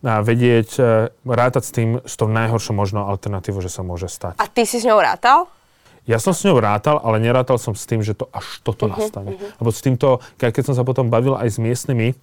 vedieť, 0.00 0.68
e, 0.80 1.12
rátať 1.28 1.62
s 1.62 1.72
tým, 1.76 1.90
s 2.02 2.16
tou 2.16 2.26
najhoršou 2.26 2.72
možnou 2.72 3.04
alternatívou, 3.06 3.60
že 3.60 3.68
sa 3.68 3.84
môže 3.84 4.08
stať. 4.08 4.40
A 4.40 4.48
ty 4.48 4.64
si 4.64 4.80
s 4.80 4.88
ňou 4.88 4.98
rátal? 4.98 5.46
Ja 6.08 6.16
som 6.16 6.32
s 6.32 6.40
ňou 6.42 6.56
rátal, 6.58 6.96
ale 7.04 7.20
nerátal 7.20 7.60
som 7.60 7.76
s 7.76 7.84
tým, 7.84 8.00
že 8.00 8.16
to 8.16 8.26
až 8.32 8.64
toto 8.64 8.88
uh-huh, 8.88 8.96
nastane. 8.96 9.36
Uh-huh. 9.36 9.60
Lebo 9.60 9.70
s 9.70 9.84
týmto, 9.84 10.24
keď 10.40 10.72
som 10.72 10.74
sa 10.74 10.88
potom 10.88 11.12
bavil 11.12 11.36
aj 11.36 11.52
s 11.52 11.58
miestnymi, 11.60 12.16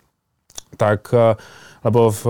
tak 0.75 1.13
uh, 1.13 1.37
lebo 1.85 2.09
v, 2.09 2.23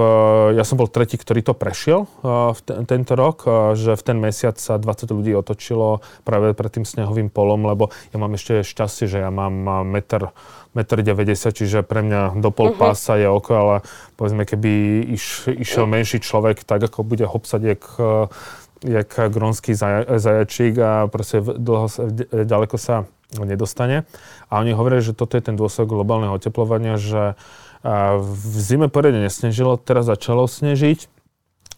ja 0.55 0.63
som 0.67 0.79
bol 0.79 0.91
tretí, 0.91 1.15
ktorý 1.15 1.43
to 1.43 1.53
prešiel 1.55 2.07
uh, 2.23 2.51
v 2.51 2.59
ten, 2.63 2.79
tento 2.87 3.13
rok, 3.15 3.47
uh, 3.47 3.75
že 3.75 3.95
v 3.95 4.03
ten 4.03 4.17
mesiac 4.19 4.55
sa 4.59 4.79
20 4.79 5.11
ľudí 5.11 5.31
otočilo 5.35 6.03
práve 6.27 6.51
pred 6.51 6.71
tým 6.71 6.85
snehovým 6.87 7.27
polom, 7.31 7.67
lebo 7.67 7.91
ja 8.11 8.17
mám 8.19 8.35
ešte 8.35 8.63
šťastie, 8.63 9.07
že 9.07 9.23
ja 9.23 9.31
mám 9.31 9.83
meter, 9.87 10.31
meter 10.71 10.99
90, 11.03 11.51
čiže 11.51 11.79
pre 11.83 12.03
mňa 12.03 12.39
do 12.39 12.49
pol 12.53 12.71
uh-huh. 12.71 12.93
pása 12.93 13.17
je 13.17 13.27
oko, 13.27 13.51
ale 13.55 13.75
povedzme, 14.15 14.43
keby 14.47 15.03
iš, 15.15 15.51
išiel 15.51 15.89
menší 15.89 16.21
človek, 16.21 16.61
tak 16.63 16.87
ako 16.87 17.03
bude 17.07 17.25
hopsať, 17.25 17.61
jak, 17.63 17.83
jak 18.85 19.09
grónsky 19.33 19.73
zajačík 19.73 20.77
a 20.77 21.09
proste 21.09 21.41
dlho, 21.41 21.89
ďaleko 22.45 22.77
sa 22.77 23.09
nedostane. 23.35 24.07
A 24.47 24.63
oni 24.63 24.71
hovoria, 24.71 25.03
že 25.03 25.11
toto 25.11 25.35
je 25.35 25.43
ten 25.43 25.59
dôsledok 25.59 25.99
globálneho 25.99 26.35
oteplovania, 26.35 26.95
že 26.95 27.35
v 28.17 28.55
zime 28.57 28.87
poriadne 28.89 29.27
nesnežilo, 29.27 29.77
teraz 29.77 30.09
začalo 30.09 30.49
snežiť. 30.49 31.07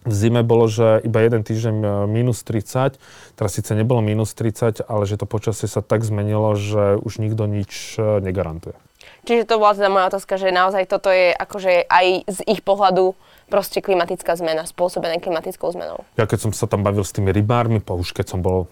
V 0.08 0.14
zime 0.16 0.48
bolo, 0.48 0.72
že 0.72 1.04
iba 1.04 1.20
jeden 1.20 1.44
týždeň 1.44 1.76
e, 1.76 1.88
minus 2.08 2.48
30, 2.48 2.96
teraz 3.36 3.52
síce 3.52 3.76
nebolo 3.76 4.00
minus 4.00 4.32
30, 4.32 4.88
ale 4.88 5.04
že 5.04 5.20
to 5.20 5.28
počasie 5.28 5.68
sa 5.68 5.84
tak 5.84 6.08
zmenilo, 6.08 6.56
že 6.56 6.96
už 7.04 7.20
nikto 7.20 7.44
nič 7.44 8.00
e, 8.00 8.24
negarantuje. 8.24 8.80
Čiže 9.28 9.44
to 9.44 9.60
bola 9.60 9.76
teda 9.76 9.92
moja 9.92 10.08
otázka, 10.08 10.40
že 10.40 10.56
naozaj 10.56 10.88
toto 10.88 11.12
je 11.12 11.36
akože 11.36 11.92
aj 11.92 12.32
z 12.32 12.40
ich 12.48 12.64
pohľadu 12.64 13.12
proste 13.52 13.84
klimatická 13.84 14.40
zmena, 14.40 14.64
spôsobená 14.64 15.20
klimatickou 15.20 15.68
zmenou. 15.76 16.08
Ja 16.16 16.24
keď 16.24 16.48
som 16.48 16.52
sa 16.56 16.72
tam 16.72 16.80
bavil 16.80 17.04
s 17.04 17.12
tými 17.12 17.36
rybármi, 17.36 17.84
po 17.84 18.00
už 18.00 18.16
keď 18.16 18.26
som 18.32 18.40
bol 18.40 18.72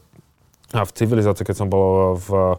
v 0.72 0.92
civilizácii, 0.92 1.48
keď 1.48 1.56
som 1.56 1.68
bol 1.72 2.20
v 2.20 2.58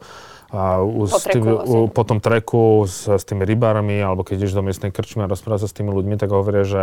a 0.48 0.80
po, 0.80 1.04
treku, 1.20 1.28
tým, 1.28 1.44
vlastne. 1.44 1.92
po 1.92 2.02
tom 2.08 2.18
treku 2.24 2.88
s, 2.88 3.04
s 3.04 3.24
tými 3.28 3.44
rybármi, 3.44 4.00
alebo 4.00 4.24
keď 4.24 4.48
ideš 4.48 4.56
do 4.56 4.64
miestnej 4.64 4.88
krčmy 4.88 5.28
a 5.28 5.30
rozpráva 5.30 5.60
sa 5.60 5.68
s 5.68 5.76
tými 5.76 5.92
ľuďmi, 5.92 6.16
tak 6.16 6.32
hovoria, 6.32 6.64
že 6.64 6.82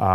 A 0.00 0.12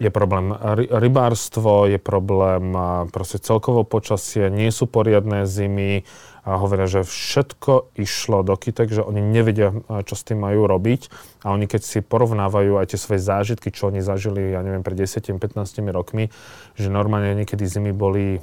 je 0.00 0.08
problém 0.08 0.56
rybárstvo, 0.88 1.84
je 1.84 2.00
problém 2.00 2.72
proste 3.12 3.36
celkovo 3.36 3.84
počasie, 3.84 4.48
nie 4.48 4.72
sú 4.72 4.88
poriadne 4.88 5.44
zimy, 5.44 6.08
a 6.46 6.62
hovoria, 6.62 6.86
že 6.86 7.02
všetko 7.02 7.98
išlo 7.98 8.46
do 8.46 8.54
kytek, 8.54 8.86
že 8.94 9.02
oni 9.02 9.18
nevedia, 9.18 9.74
čo 10.06 10.14
s 10.14 10.22
tým 10.22 10.46
majú 10.46 10.70
robiť. 10.70 11.10
A 11.42 11.50
oni 11.50 11.66
keď 11.66 11.82
si 11.82 11.98
porovnávajú 12.06 12.78
aj 12.78 12.94
tie 12.94 13.02
svoje 13.02 13.18
zážitky, 13.18 13.74
čo 13.74 13.90
oni 13.90 13.98
zažili, 13.98 14.54
ja 14.54 14.62
neviem, 14.62 14.86
pred 14.86 14.94
10-15 14.94 15.42
rokmi, 15.90 16.30
že 16.78 16.86
normálne 16.86 17.34
niekedy 17.42 17.66
zimy 17.66 17.90
boli, 17.90 18.38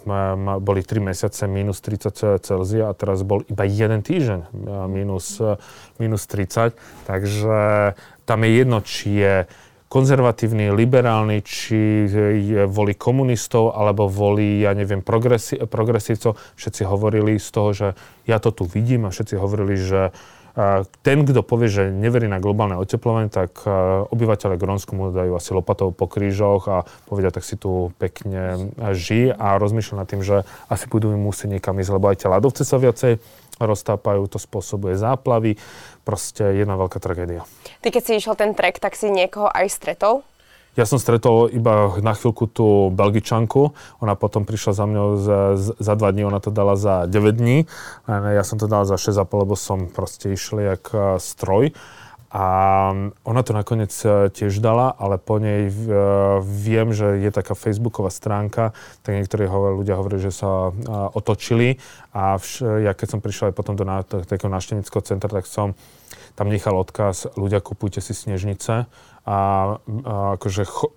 boli 0.60 0.84
3 0.84 1.00
mesiace 1.00 1.48
minus 1.48 1.80
30 1.80 2.44
Celzia 2.44 2.92
a 2.92 2.98
teraz 2.98 3.24
bol 3.24 3.48
iba 3.48 3.64
jeden 3.64 4.04
týždeň 4.04 4.52
minus, 4.92 5.40
minus 5.96 6.28
30. 6.28 6.76
Takže 7.08 7.96
tam 8.28 8.40
je 8.44 8.52
jedno, 8.52 8.84
či 8.84 9.08
je 9.16 9.36
konzervatívny, 9.94 10.74
liberálny, 10.74 11.46
či 11.46 12.10
volí 12.66 12.98
komunistov, 12.98 13.78
alebo 13.78 14.10
volí, 14.10 14.66
ja 14.66 14.74
neviem, 14.74 15.06
progresi- 15.06 15.62
progresívcov. 15.62 16.34
Všetci 16.58 16.82
hovorili 16.90 17.38
z 17.38 17.50
toho, 17.54 17.70
že 17.78 17.88
ja 18.26 18.42
to 18.42 18.50
tu 18.50 18.66
vidím 18.66 19.06
a 19.06 19.14
všetci 19.14 19.38
hovorili, 19.38 19.78
že 19.78 20.10
ten, 21.02 21.26
kto 21.26 21.42
povie, 21.42 21.66
že 21.66 21.90
neverí 21.90 22.30
na 22.30 22.38
globálne 22.38 22.78
oteplovanie, 22.78 23.34
tak 23.34 23.66
obyvateľe 24.14 24.62
Grónsku 24.62 24.94
mu 24.94 25.10
dajú 25.10 25.34
asi 25.34 25.50
lopatou 25.50 25.90
po 25.90 26.06
krížoch 26.06 26.70
a 26.70 26.86
povedia, 27.10 27.34
tak 27.34 27.42
si 27.42 27.58
tu 27.58 27.90
pekne 27.98 28.70
žij 28.78 29.34
a 29.34 29.58
rozmýšľa 29.58 29.96
nad 29.98 30.06
tým, 30.06 30.22
že 30.22 30.46
asi 30.70 30.86
budú 30.86 31.10
musieť 31.18 31.58
niekam 31.58 31.82
ísť, 31.82 31.92
lebo 31.98 32.06
aj 32.06 32.22
tie 32.22 32.30
ľadovce 32.30 32.62
sa 32.70 32.78
viacej 32.78 33.18
roztápajú, 33.62 34.26
to 34.30 34.40
spôsobuje 34.42 34.98
záplavy, 34.98 35.60
proste 36.08 36.42
jedna 36.58 36.78
veľká 36.80 36.98
tragédia. 36.98 37.46
Ty 37.84 37.90
keď 37.94 38.02
si 38.02 38.12
išiel 38.18 38.36
ten 38.38 38.58
trek, 38.58 38.82
tak 38.82 38.98
si 38.98 39.12
niekoho 39.14 39.50
aj 39.50 39.70
stretol? 39.70 40.26
Ja 40.74 40.90
som 40.90 40.98
stretol 40.98 41.54
iba 41.54 41.94
na 42.02 42.18
chvíľku 42.18 42.50
tú 42.50 42.90
Belgičanku, 42.90 43.78
ona 44.02 44.18
potom 44.18 44.42
prišla 44.42 44.74
za 44.74 44.86
mňou 44.90 45.08
za, 45.22 45.40
za 45.78 45.94
dva 45.94 46.10
dní, 46.10 46.26
ona 46.26 46.42
to 46.42 46.50
dala 46.50 46.74
za 46.74 47.06
9 47.06 47.14
dní, 47.30 47.70
ja 48.10 48.42
som 48.42 48.58
to 48.58 48.66
dal 48.66 48.82
za 48.90 48.98
6,5, 48.98 49.22
lebo 49.46 49.54
som 49.54 49.86
proste 49.86 50.34
išiel 50.34 50.74
jak 50.74 50.90
eh, 50.98 51.22
stroj. 51.22 51.78
A 52.34 52.46
ona 53.30 53.42
to 53.46 53.54
nakoniec 53.54 53.94
e, 54.02 54.34
tiež 54.34 54.58
dala, 54.58 54.90
ale 54.90 55.22
po 55.22 55.38
nej 55.38 55.70
e, 55.70 55.74
viem, 56.42 56.90
že 56.90 57.22
je 57.22 57.30
taká 57.30 57.54
facebooková 57.54 58.10
stránka, 58.10 58.74
tak 59.06 59.22
niektorí 59.22 59.46
ľudia 59.54 60.02
hovorí, 60.02 60.18
že 60.18 60.34
sa 60.34 60.74
e, 60.74 60.92
otočili 61.14 61.78
a 62.10 62.42
vš- 62.42 62.90
ja 62.90 62.98
keď 62.98 63.08
som 63.14 63.22
prišiel 63.22 63.54
aj 63.54 63.56
potom 63.56 63.78
do, 63.78 63.86
takého 64.26 64.50
návštevníckého 64.50 65.06
centra, 65.06 65.30
tak 65.30 65.46
som 65.46 65.78
tam 66.34 66.50
nechal 66.50 66.74
odkaz, 66.74 67.38
ľudia 67.38 67.62
kupujte 67.62 68.02
si 68.02 68.18
snežnice 68.18 68.90
a, 68.90 68.90
a 69.30 69.38
akože 70.34 70.66
cho, 70.66 70.90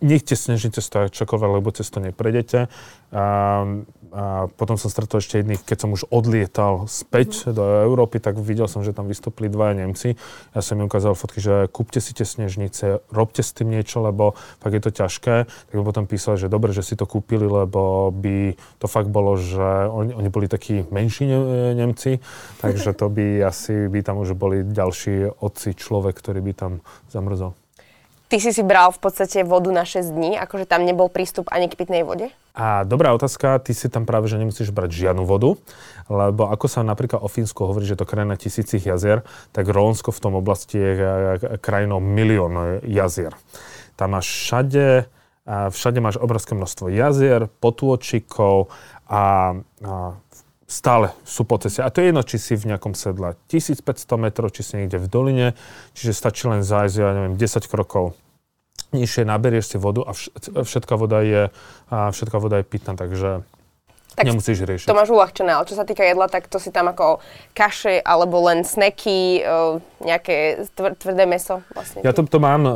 nechte 0.00 0.32
snežnice 0.32 0.80
stojí 0.80 1.12
čokoľvek, 1.12 1.50
lebo 1.60 1.68
cez 1.76 1.92
to 1.92 2.00
neprejdete. 2.00 2.72
A, 3.12 3.84
a 4.12 4.46
potom 4.60 4.76
som 4.76 4.92
stretol 4.92 5.24
ešte 5.24 5.40
jedných, 5.40 5.64
keď 5.64 5.88
som 5.88 5.90
už 5.96 6.04
odlietal 6.12 6.84
späť 6.84 7.48
mm. 7.48 7.56
do 7.56 7.64
Európy, 7.88 8.20
tak 8.20 8.36
videl 8.36 8.68
som, 8.68 8.84
že 8.84 8.92
tam 8.92 9.08
vystúpili 9.08 9.48
dvaja 9.48 9.72
Nemci. 9.72 10.20
Ja 10.52 10.60
som 10.60 10.76
im 10.76 10.84
ukázal 10.84 11.16
fotky, 11.16 11.40
že 11.40 11.64
kúpte 11.72 11.96
si 12.04 12.12
tie 12.12 12.28
snežnice, 12.28 13.00
robte 13.08 13.40
s 13.40 13.56
tým 13.56 13.72
niečo, 13.72 14.04
lebo 14.04 14.36
fakt 14.60 14.76
je 14.76 14.84
to 14.84 14.92
ťažké. 14.92 15.48
Tak 15.48 15.74
potom 15.80 16.04
písal, 16.04 16.36
že 16.36 16.52
dobre, 16.52 16.76
že 16.76 16.84
si 16.84 16.92
to 16.92 17.08
kúpili, 17.08 17.48
lebo 17.48 18.12
by 18.12 18.52
to 18.76 18.86
fakt 18.86 19.08
bolo, 19.08 19.40
že 19.40 19.88
oni, 19.88 20.12
oni 20.12 20.28
boli 20.28 20.44
takí 20.44 20.84
menší 20.92 21.24
ne, 21.24 21.40
Nemci, 21.72 22.20
takže 22.60 22.92
to 22.92 23.08
by 23.08 23.48
asi 23.48 23.88
by 23.88 24.04
tam 24.04 24.20
už 24.20 24.36
boli 24.36 24.60
ďalší 24.60 25.40
otci 25.40 25.72
človek, 25.72 26.12
ktorý 26.20 26.44
by 26.44 26.52
tam 26.52 26.72
zamrzol. 27.08 27.56
Ty 28.32 28.40
si 28.40 28.48
si 28.56 28.64
bral 28.64 28.88
v 28.96 28.96
podstate 28.96 29.44
vodu 29.44 29.68
na 29.68 29.84
6 29.84 30.08
dní, 30.08 30.40
akože 30.40 30.64
tam 30.64 30.88
nebol 30.88 31.12
prístup 31.12 31.52
ani 31.52 31.68
k 31.68 31.76
pitnej 31.76 32.00
vode? 32.00 32.32
A 32.56 32.80
dobrá 32.80 33.12
otázka, 33.12 33.60
ty 33.60 33.76
si 33.76 33.92
tam 33.92 34.08
práve, 34.08 34.24
že 34.24 34.40
nemusíš 34.40 34.72
brať 34.72 34.88
žiadnu 34.88 35.28
vodu, 35.28 35.60
lebo 36.08 36.48
ako 36.48 36.64
sa 36.64 36.80
napríklad 36.80 37.20
o 37.20 37.28
Fínsku 37.28 37.60
hovorí, 37.68 37.84
že 37.84 37.92
to 37.92 38.08
krajina 38.08 38.40
tisícich 38.40 38.88
jazier, 38.88 39.20
tak 39.52 39.68
Rónsko 39.68 40.16
v 40.16 40.22
tom 40.24 40.32
oblasti 40.40 40.80
je 40.80 40.96
krajinou 41.60 42.00
milión 42.00 42.80
jazier. 42.88 43.36
Tam 44.00 44.16
máš 44.16 44.32
všade, 44.32 45.12
všade 45.68 46.00
máš 46.00 46.16
obrovské 46.16 46.56
množstvo 46.56 46.88
jazier, 46.88 47.52
potôčikov 47.60 48.72
a, 49.12 49.52
a 49.84 50.16
stále 50.72 51.12
sú 51.28 51.44
po 51.44 51.60
ceste. 51.60 51.84
A 51.84 51.92
to 51.92 52.00
je 52.00 52.08
jedno, 52.08 52.24
či 52.24 52.40
si 52.40 52.56
v 52.56 52.72
nejakom 52.72 52.96
sedle 52.96 53.36
1500 53.52 53.84
metrov, 54.16 54.48
či 54.56 54.64
si 54.64 54.72
niekde 54.80 54.96
v 54.96 55.08
doline, 55.12 55.48
čiže 55.92 56.16
stačí 56.16 56.48
len 56.48 56.64
zájsť, 56.64 56.96
ja 56.96 57.12
neviem, 57.12 57.36
10 57.36 57.68
krokov 57.68 58.16
nižšie, 58.92 59.24
naberieš 59.24 59.72
si 59.72 59.76
vodu 59.80 60.04
a 60.04 60.12
všetká 60.64 60.94
voda 61.00 61.24
je, 61.24 61.48
a 61.88 61.96
všetká 62.12 62.36
voda 62.36 62.60
je 62.60 62.68
pitná, 62.68 62.92
takže 62.92 63.44
tak 64.12 64.28
Nemusíš 64.28 64.62
riešiť. 64.64 64.88
To 64.88 64.96
máš 64.96 65.10
uľahčené, 65.10 65.50
ale 65.56 65.64
čo 65.64 65.76
sa 65.76 65.88
týka 65.88 66.04
jedla, 66.04 66.28
tak 66.28 66.46
to 66.48 66.60
si 66.60 66.68
tam 66.68 66.92
ako 66.92 67.20
kaše 67.56 68.00
alebo 68.04 68.44
len 68.44 68.64
sneky, 68.64 69.40
e, 69.40 69.78
nejaké 70.04 70.66
tvrdé 70.74 71.24
meso 71.24 71.64
vlastne. 71.72 72.04
Ja 72.04 72.12
to, 72.12 72.26
to 72.26 72.38
mám, 72.42 72.66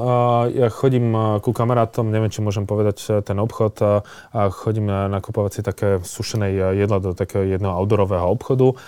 ja 0.55 0.71
chodím 0.71 1.13
ku 1.43 1.51
kamarátom, 1.51 2.09
neviem, 2.09 2.31
či 2.31 2.41
môžem 2.41 2.65
povedať 2.65 3.27
ten 3.27 3.37
obchod, 3.37 3.83
a 3.83 4.41
chodím 4.51 4.89
nakupovať 4.89 5.53
si 5.53 5.61
také 5.67 5.89
sušené 6.01 6.79
jedla 6.79 7.03
do 7.03 7.11
takého 7.13 7.43
jedného 7.45 7.75
outdoorového 7.75 8.27
obchodu 8.31 8.79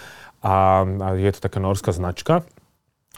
a 0.42 0.86
je 1.18 1.30
to 1.34 1.40
taká 1.42 1.58
norská 1.58 1.90
značka 1.90 2.46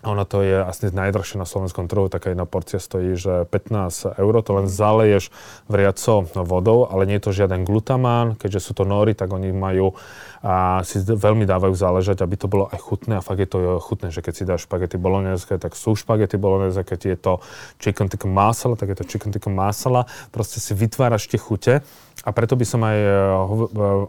ono 0.01 0.25
to 0.25 0.41
je 0.41 0.65
asi 0.65 0.89
najdražšie 0.89 1.37
na 1.37 1.45
slovenskom 1.45 1.85
trhu, 1.85 2.09
taká 2.09 2.33
jedna 2.33 2.49
porcia 2.49 2.81
stojí, 2.81 3.21
že 3.21 3.45
15 3.45 4.17
eur, 4.17 4.35
to 4.41 4.51
len 4.57 4.67
zaleješ 4.67 5.29
vriaco 5.69 6.25
vodou, 6.41 6.89
ale 6.89 7.05
nie 7.05 7.21
je 7.21 7.25
to 7.29 7.37
žiaden 7.37 7.69
glutamán, 7.69 8.33
keďže 8.41 8.71
sú 8.71 8.73
to 8.73 8.89
nory, 8.89 9.13
tak 9.13 9.29
oni 9.29 9.53
majú 9.53 9.93
a 10.41 10.81
si 10.89 11.05
veľmi 11.05 11.45
dávajú 11.45 11.77
záležať, 11.77 12.25
aby 12.25 12.37
to 12.41 12.49
bolo 12.49 12.65
aj 12.73 12.81
chutné 12.81 13.21
a 13.21 13.25
fakt 13.25 13.45
je 13.45 13.51
to 13.53 13.77
chutné, 13.77 14.09
že 14.09 14.25
keď 14.25 14.33
si 14.33 14.49
dáš 14.49 14.65
špagety 14.65 14.97
bolognese, 14.97 15.45
tak 15.45 15.77
sú 15.77 15.93
špagety 15.93 16.41
bolognese, 16.41 16.81
keď 16.81 17.01
je 17.13 17.17
to 17.21 17.33
chicken 17.77 18.09
tikka 18.09 18.25
masala, 18.25 18.73
tak 18.73 18.89
je 18.89 18.97
to 18.97 19.05
chicken 19.05 19.37
tikka 19.37 19.53
masala, 19.53 20.09
proste 20.33 20.57
si 20.57 20.73
vytváraš 20.73 21.29
tie 21.29 21.37
chute 21.37 21.85
a 22.25 22.31
preto 22.33 22.57
by 22.57 22.65
som 22.65 22.81
aj 22.81 22.99
eh, 23.05 23.13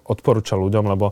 odporúčal 0.07 0.63
ľuďom, 0.63 0.87
lebo 0.87 1.11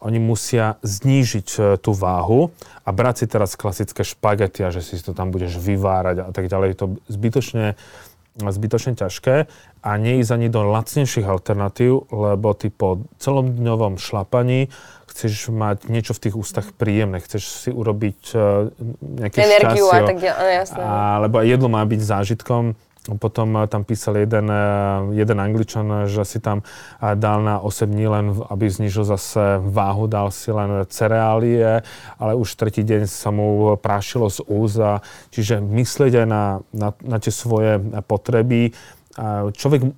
oni 0.00 0.18
musia 0.18 0.80
znížiť 0.82 1.48
e, 1.54 1.60
tú 1.78 1.94
váhu 1.94 2.50
a 2.82 2.90
brať 2.90 3.24
si 3.24 3.26
teraz 3.30 3.54
klasické 3.54 4.02
špagety 4.02 4.66
a 4.66 4.74
že 4.74 4.82
si 4.82 4.98
to 5.02 5.14
tam 5.14 5.30
budeš 5.30 5.58
vyvárať 5.60 6.26
a 6.26 6.30
tak 6.34 6.50
ďalej. 6.50 6.66
Je 6.74 6.78
to 6.78 6.86
zbytočne, 7.06 7.66
zbytočne 8.40 8.98
ťažké 8.98 9.46
a 9.84 9.90
neísť 10.00 10.30
ani 10.34 10.48
do 10.48 10.64
lacnejších 10.64 11.28
alternatív, 11.28 12.08
lebo 12.08 12.56
ty 12.56 12.72
po 12.72 13.04
celom 13.20 13.52
dňovom 13.52 14.00
šlapaní 14.00 14.72
chceš 15.14 15.54
mať 15.54 15.86
niečo 15.86 16.10
v 16.16 16.22
tých 16.26 16.34
ústach 16.34 16.66
príjemné, 16.74 17.22
chceš 17.22 17.46
si 17.46 17.70
urobiť 17.70 18.20
uh, 18.34 18.66
nejaké 19.22 19.46
Energiu 19.46 19.86
šťastie, 19.86 20.02
a 20.02 20.08
tak 20.10 20.18
ďalej, 20.18 20.52
jasné. 20.66 20.82
lebo 21.22 21.36
jedlo 21.46 21.68
má 21.70 21.86
byť 21.86 22.00
zážitkom 22.02 22.74
potom 23.04 23.52
eh, 23.60 23.68
tam 23.68 23.84
písal 23.84 24.16
jeden, 24.16 24.48
eh, 24.48 24.56
jeden 25.12 25.38
angličan, 25.40 26.08
že 26.08 26.24
si 26.24 26.40
tam 26.40 26.64
eh, 26.64 27.12
dal 27.12 27.44
na 27.44 27.60
8 27.60 27.84
dní 27.84 28.06
len, 28.08 28.26
aby 28.48 28.64
znižil 28.64 29.04
zase 29.04 29.60
váhu, 29.60 30.08
dal 30.08 30.32
si 30.32 30.48
len 30.48 30.88
cereálie, 30.88 31.84
ale 32.16 32.32
už 32.32 32.56
tretí 32.56 32.80
deň 32.80 33.04
sa 33.04 33.28
mu 33.28 33.76
prášilo 33.76 34.32
z 34.32 34.40
úza. 34.48 35.04
Čiže 35.28 35.60
myslieť 35.60 36.24
aj 36.24 36.26
na, 36.26 36.44
na, 36.72 36.88
na 37.04 37.16
tie 37.20 37.32
svoje 37.32 37.76
potreby. 38.08 38.72
Človek, 39.54 39.94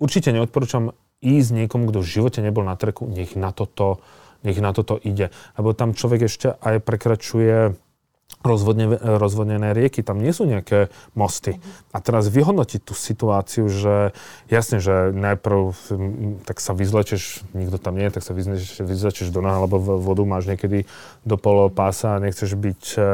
určite 0.00 0.32
neodporúčam 0.32 0.96
ísť 1.20 1.50
niekomu, 1.52 1.92
kto 1.92 2.00
v 2.00 2.08
živote 2.08 2.40
nebol 2.40 2.64
na 2.64 2.78
treku, 2.80 3.04
nech 3.08 3.36
na 3.36 3.52
toto, 3.52 4.00
nech 4.40 4.56
na 4.56 4.72
toto 4.72 4.96
ide. 4.96 5.28
Lebo 5.60 5.76
tam 5.76 5.92
človek 5.92 6.28
ešte 6.28 6.56
aj 6.60 6.80
prekračuje 6.80 7.76
rozvodne, 8.46 8.94
rozvodnené 8.98 9.74
rieky, 9.74 10.06
tam 10.06 10.22
nie 10.22 10.30
sú 10.30 10.46
nejaké 10.46 10.88
mosty. 11.18 11.58
A 11.90 11.98
teraz 11.98 12.30
vyhodnotiť 12.30 12.80
tú 12.86 12.94
situáciu, 12.94 13.66
že 13.66 14.14
jasne, 14.46 14.78
že 14.78 15.10
najprv 15.10 15.74
tak 16.46 16.62
sa 16.62 16.72
vyzlečeš, 16.72 17.42
nikto 17.52 17.82
tam 17.82 17.98
nie 17.98 18.06
je, 18.06 18.14
tak 18.20 18.22
sa 18.22 18.32
vyzlečeš, 18.32 18.86
vyzlečeš 18.86 19.28
do 19.34 19.42
noha, 19.42 19.66
lebo 19.66 19.82
vodu 19.82 20.22
máš 20.22 20.46
niekedy 20.46 20.86
do 21.26 21.34
polo 21.34 21.66
pása 21.68 22.16
a 22.16 22.22
nechceš 22.22 22.54
byť 22.54 22.82
uh, 22.96 23.04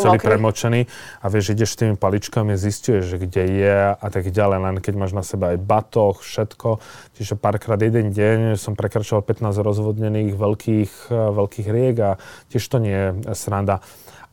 celý 0.00 0.16
premočený 0.16 0.88
a 1.20 1.26
vieš, 1.28 1.52
ideš 1.52 1.76
tými 1.76 2.00
paličkami, 2.00 2.56
zistuješ, 2.56 3.04
že 3.04 3.16
kde 3.20 3.44
je 3.60 3.76
a 3.92 4.08
tak 4.08 4.32
ďalej, 4.32 4.58
len 4.64 4.76
keď 4.80 4.94
máš 4.96 5.12
na 5.12 5.24
sebe 5.24 5.56
aj 5.56 5.58
batoh, 5.60 6.16
všetko. 6.16 6.80
Čiže 7.20 7.36
párkrát 7.36 7.76
jeden 7.76 8.16
deň 8.16 8.56
som 8.56 8.72
prekračoval 8.72 9.20
15 9.28 9.60
rozvodnených 9.60 10.32
veľkých, 10.32 10.92
veľkých 11.12 11.68
riek 11.68 11.96
a 12.00 12.10
tiež 12.48 12.64
to 12.64 12.80
nie 12.80 12.96
je 12.96 13.08
sranda. 13.36 13.84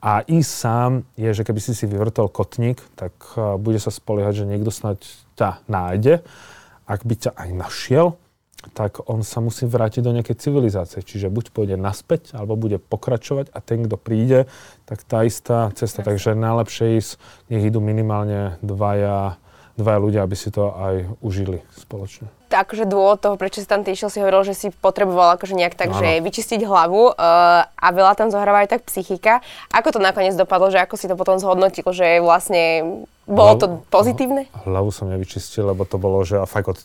A 0.08 0.24
ísť 0.24 0.52
sám 0.63 0.91
je, 1.20 1.36
že 1.36 1.43
keby 1.43 1.60
si 1.60 1.76
si 1.76 1.84
vyvrtol 1.84 2.32
kotník, 2.32 2.80
tak 2.96 3.12
uh, 3.36 3.60
bude 3.60 3.76
sa 3.76 3.91
spoliehať, 3.91 4.39
že 4.39 4.46
niekto 4.48 4.72
snať 4.72 5.04
ťa 5.36 5.67
nájde. 5.67 6.24
Ak 6.88 7.04
by 7.04 7.15
ťa 7.28 7.36
aj 7.36 7.50
našiel, 7.52 8.15
tak 8.72 9.04
on 9.12 9.20
sa 9.28 9.43
musí 9.43 9.67
vrátiť 9.67 10.00
do 10.08 10.15
nejakej 10.15 10.39
civilizácie. 10.39 11.04
Čiže 11.04 11.28
buď 11.28 11.52
pôjde 11.52 11.76
naspäť, 11.76 12.32
alebo 12.32 12.56
bude 12.56 12.80
pokračovať 12.80 13.52
a 13.52 13.60
ten, 13.60 13.84
kto 13.84 14.00
príde, 14.00 14.48
tak 14.88 15.04
tá 15.04 15.28
istá 15.28 15.76
cesta. 15.76 16.08
Takže 16.08 16.39
najlepšie 16.39 17.04
ísť, 17.04 17.12
nech 17.52 17.67
idú 17.67 17.84
minimálne 17.84 18.56
dvaja, 18.63 19.36
dva 19.78 20.02
ľudia, 20.02 20.26
aby 20.26 20.34
si 20.34 20.50
to 20.50 20.74
aj 20.74 21.06
užili 21.22 21.62
spoločne. 21.78 22.26
Takže 22.50 22.90
dôvod 22.90 23.22
toho, 23.22 23.38
prečo 23.38 23.62
si 23.62 23.70
tam 23.70 23.86
ty 23.86 23.94
išiel, 23.94 24.10
si 24.10 24.18
hovoril, 24.18 24.42
že 24.42 24.58
si 24.58 24.68
potreboval 24.74 25.38
akože 25.38 25.54
nejak 25.54 25.78
tak, 25.78 25.94
ano. 25.94 26.02
že 26.02 26.24
vyčistiť 26.26 26.66
hlavu 26.66 27.13
uh, 27.13 27.68
a 27.70 27.88
veľa 27.94 28.18
tam 28.18 28.34
zohráva 28.34 28.66
aj 28.66 28.74
tak 28.74 28.82
psychika. 28.90 29.46
Ako 29.70 29.94
to 29.94 30.00
nakoniec 30.02 30.34
dopadlo, 30.34 30.74
že 30.74 30.82
ako 30.82 30.96
si 30.98 31.06
to 31.06 31.13
potom 31.13 31.38
zhodnotil, 31.38 31.86
že 31.94 32.24
vlastne 32.24 33.06
bolo 33.28 33.54
to 33.60 33.68
pozitívne? 33.92 34.48
Hlavu 34.63 34.90
som 34.90 35.12
nevyčistil, 35.12 35.68
lebo 35.68 35.84
to 35.84 36.00
bolo, 36.00 36.24
že 36.24 36.40
a 36.40 36.48
fakt 36.48 36.72
od, 36.72 36.80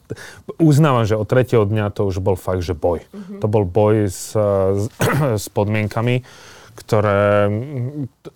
uznávam, 0.59 1.07
že 1.07 1.14
od 1.14 1.24
tretieho 1.24 1.62
dňa 1.62 1.94
to 1.94 2.11
už 2.11 2.18
bol 2.18 2.35
fakt, 2.35 2.66
že 2.66 2.74
boj. 2.74 3.07
Uh-huh. 3.14 3.38
To 3.38 3.46
bol 3.46 3.62
boj 3.62 4.11
s, 4.11 4.35
s, 4.35 4.85
s 5.42 5.46
podmienkami, 5.55 6.26
ktoré, 6.74 7.50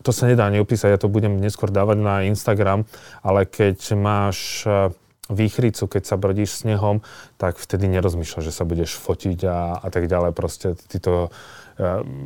to 0.05 0.11
sa 0.13 0.29
nedá 0.29 0.47
ani 0.49 0.61
opísať, 0.61 0.93
ja 0.93 1.01
to 1.01 1.13
budem 1.13 1.41
neskôr 1.41 1.73
dávať 1.73 1.99
na 2.01 2.15
Instagram, 2.29 2.85
ale 3.25 3.49
keď 3.49 3.97
máš 3.97 4.69
výchricu, 5.27 5.91
keď 5.91 6.03
sa 6.07 6.17
brodíš 6.21 6.63
snehom, 6.63 7.03
tak 7.35 7.59
vtedy 7.59 7.91
nerozmýšľaš, 7.91 8.47
že 8.47 8.55
sa 8.55 8.63
budeš 8.63 8.95
fotiť 8.95 9.39
a, 9.47 9.83
a 9.83 9.89
tak 9.91 10.07
ďalej. 10.07 10.31
Proste 10.31 10.79
ty 10.79 11.03
to, 11.03 11.29
uh, 11.29 11.31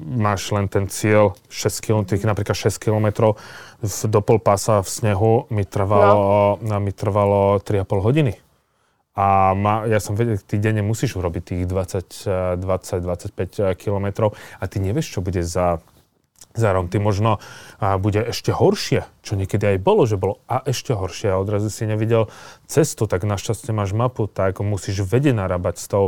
máš 0.06 0.52
len 0.54 0.70
ten 0.70 0.86
cieľ 0.86 1.34
6 1.50 1.82
km, 1.82 2.14
napríklad 2.22 2.54
6 2.54 2.78
km 2.78 3.34
do 4.06 4.20
pol 4.20 4.38
pása 4.38 4.84
v 4.84 4.88
snehu 4.88 5.32
mi 5.50 5.66
trvalo, 5.66 6.60
no. 6.62 6.78
mi 6.78 6.92
trvalo 6.94 7.58
3,5 7.58 8.06
hodiny. 8.06 8.34
A 9.18 9.52
ma, 9.58 9.84
ja 9.90 9.98
som 9.98 10.14
vedel, 10.14 10.38
ty 10.38 10.56
denne 10.56 10.86
musíš 10.86 11.18
urobiť 11.18 11.42
tých 11.42 11.62
20, 11.66 12.62
20 12.62 13.04
25 13.04 13.74
kilometrov 13.74 14.38
a 14.62 14.64
ty 14.70 14.78
nevieš, 14.78 15.18
čo 15.18 15.20
bude 15.20 15.42
za 15.42 15.82
Zárom 16.50 16.90
ty 16.90 16.98
možno 16.98 17.38
a, 17.78 17.94
bude 18.02 18.18
ešte 18.26 18.50
horšie, 18.50 19.06
čo 19.22 19.38
niekedy 19.38 19.76
aj 19.76 19.78
bolo, 19.86 20.02
že 20.02 20.18
bolo 20.18 20.42
a 20.50 20.58
ešte 20.66 20.98
horšie. 20.98 21.30
A 21.30 21.38
odrazu 21.38 21.70
si 21.70 21.86
nevidel 21.86 22.26
cestu, 22.66 23.06
tak 23.06 23.22
našťastie 23.22 23.70
máš 23.70 23.94
mapu, 23.94 24.26
tak 24.26 24.58
musíš 24.58 25.06
vedieť 25.06 25.38
narábať 25.38 25.76
s 25.78 25.86
tou 25.86 26.04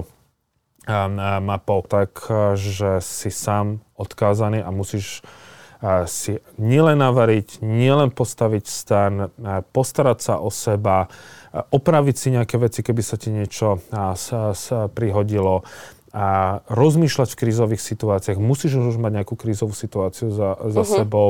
a, 0.82 1.06
a 1.06 1.38
mapou, 1.38 1.86
tak 1.86 2.26
že 2.58 2.98
si 2.98 3.30
sám 3.30 3.86
odkázaný 3.94 4.66
a 4.66 4.74
musíš 4.74 5.22
a, 5.78 6.10
si 6.10 6.42
nielen 6.58 6.98
navariť, 6.98 7.62
nielen 7.62 8.10
postaviť 8.10 8.64
stan, 8.66 9.30
postarať 9.70 10.18
sa 10.18 10.34
o 10.42 10.50
seba, 10.50 11.06
opraviť 11.54 12.16
si 12.18 12.28
nejaké 12.34 12.58
veci, 12.58 12.82
keby 12.82 13.02
sa 13.04 13.14
ti 13.14 13.30
niečo 13.30 13.78
a, 13.94 14.18
prihodilo 14.90 15.62
a 16.12 16.60
rozmýšľať 16.68 17.32
v 17.32 17.40
krízových 17.40 17.80
situáciách. 17.80 18.36
Musíš 18.36 18.76
už 18.76 19.00
mať 19.00 19.24
nejakú 19.24 19.32
krízovú 19.32 19.72
situáciu 19.72 20.28
za, 20.28 20.60
za 20.68 20.84
uh-huh. 20.84 20.96
sebou, 21.00 21.28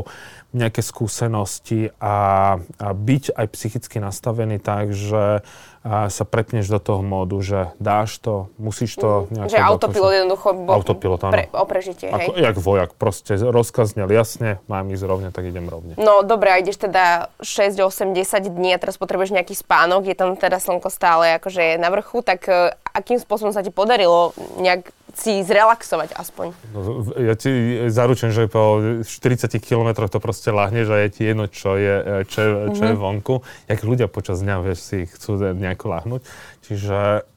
nejaké 0.51 0.83
skúsenosti 0.83 1.95
a, 2.03 2.59
a 2.59 2.89
byť 2.91 3.31
aj 3.31 3.47
psychicky 3.55 4.03
nastavený 4.03 4.59
tak, 4.59 4.91
že 4.91 5.47
a 5.83 6.07
sa 6.07 6.23
prepneš 6.23 6.71
do 6.71 6.79
toho 6.79 7.03
módu, 7.03 7.43
že 7.43 7.75
dáš 7.83 8.23
to, 8.23 8.47
musíš 8.55 8.95
to 8.95 9.27
mm. 9.35 9.51
Že 9.51 9.59
autopilot 9.59 10.13
jednoducho 10.15 10.49
bo, 10.55 10.71
autopilot, 10.79 11.21
áno. 11.27 11.35
Pre, 11.35 11.45
o 11.51 11.67
prežitie, 11.67 12.07
hej? 12.07 12.31
Ako, 12.31 12.31
jak 12.39 12.57
vojak, 12.63 12.91
proste 12.95 13.35
rozkaz 13.35 13.99
znel 13.99 14.07
jasne, 14.15 14.63
mám 14.71 14.87
ísť 14.95 15.05
rovne, 15.11 15.29
tak 15.35 15.51
idem 15.51 15.67
rovne. 15.67 15.99
No 15.99 16.23
dobre, 16.23 16.55
a 16.55 16.63
ideš 16.63 16.87
teda 16.87 17.35
6, 17.43 17.83
8, 17.83 18.15
10 18.15 18.47
dní 18.47 18.71
a 18.75 18.79
teraz 18.79 18.95
potrebuješ 18.95 19.35
nejaký 19.35 19.59
spánok, 19.59 20.07
je 20.07 20.15
tam 20.15 20.39
teda 20.39 20.63
slnko 20.63 20.87
stále 20.87 21.35
akože 21.43 21.83
na 21.83 21.91
vrchu, 21.91 22.23
tak 22.23 22.47
uh, 22.47 22.71
akým 22.95 23.19
spôsobom 23.19 23.51
sa 23.51 23.67
ti 23.67 23.75
podarilo 23.75 24.31
nejak 24.63 24.87
si 25.17 25.45
zrelaxovať 25.45 26.17
aspoň. 26.17 26.47
No, 26.73 27.05
ja 27.21 27.35
ti 27.37 27.51
zaručujem, 27.89 28.33
že 28.33 28.49
po 28.49 28.81
40 29.05 29.53
kilometroch 29.61 30.11
to 30.13 30.19
proste 30.19 30.49
lahneš 30.53 30.89
a 30.93 30.97
je 31.05 31.09
ti 31.13 31.23
jedno, 31.29 31.47
čo 31.49 31.77
je, 31.77 32.27
čo, 32.29 32.39
je, 32.41 32.51
čo 32.77 32.83
je 32.89 32.95
mhm. 32.95 33.01
vonku. 33.01 33.35
Jak 33.69 33.81
ľudia 33.85 34.09
počas 34.09 34.41
dňa, 34.41 34.57
vieš, 34.65 34.79
si 34.83 34.99
chcú 35.09 35.41
nejako 35.53 35.85
lahnúť. 35.93 36.23
Čiže 36.69 37.29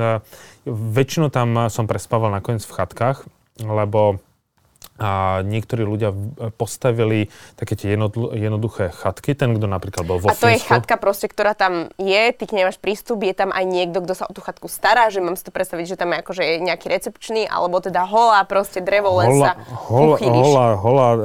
väčšinu 0.98 1.28
tam 1.32 1.68
som 1.72 1.84
prespával 1.88 2.32
nakoniec 2.32 2.64
v 2.64 2.74
chatkách, 2.76 3.26
lebo 3.60 4.22
a 4.98 5.40
niektorí 5.46 5.86
ľudia 5.86 6.10
postavili 6.58 7.30
také 7.54 7.78
tie 7.78 7.94
jednoduché 7.94 8.90
chatky, 8.90 9.38
ten, 9.38 9.54
kto 9.54 9.70
napríklad 9.70 10.02
bol 10.02 10.18
vo 10.18 10.26
A 10.26 10.34
to 10.34 10.50
Fínsku. 10.50 10.58
je 10.58 10.58
chatka 10.66 10.98
proste, 10.98 11.30
ktorá 11.30 11.54
tam 11.54 11.94
je, 12.02 12.22
ty 12.34 12.44
k 12.50 12.52
nemáš 12.58 12.82
prístup, 12.82 13.22
je 13.22 13.30
tam 13.30 13.54
aj 13.54 13.62
niekto, 13.62 14.02
kto 14.02 14.14
sa 14.18 14.26
o 14.26 14.34
tú 14.34 14.42
chatku 14.42 14.66
stará, 14.66 15.06
že 15.14 15.22
mám 15.22 15.38
si 15.38 15.46
to 15.46 15.54
predstaviť, 15.54 15.94
že 15.94 15.96
tam 15.96 16.10
je 16.10 16.18
akože 16.20 16.42
nejaký 16.58 16.90
recepčný, 16.90 17.46
alebo 17.46 17.78
teda 17.78 18.02
holá 18.10 18.42
proste 18.42 18.82
drevo, 18.82 19.22
len 19.22 19.38
sa 19.38 19.54
hola, 19.86 20.18
holá, 20.18 20.66
holá, 20.74 21.08
uh, 21.14 21.22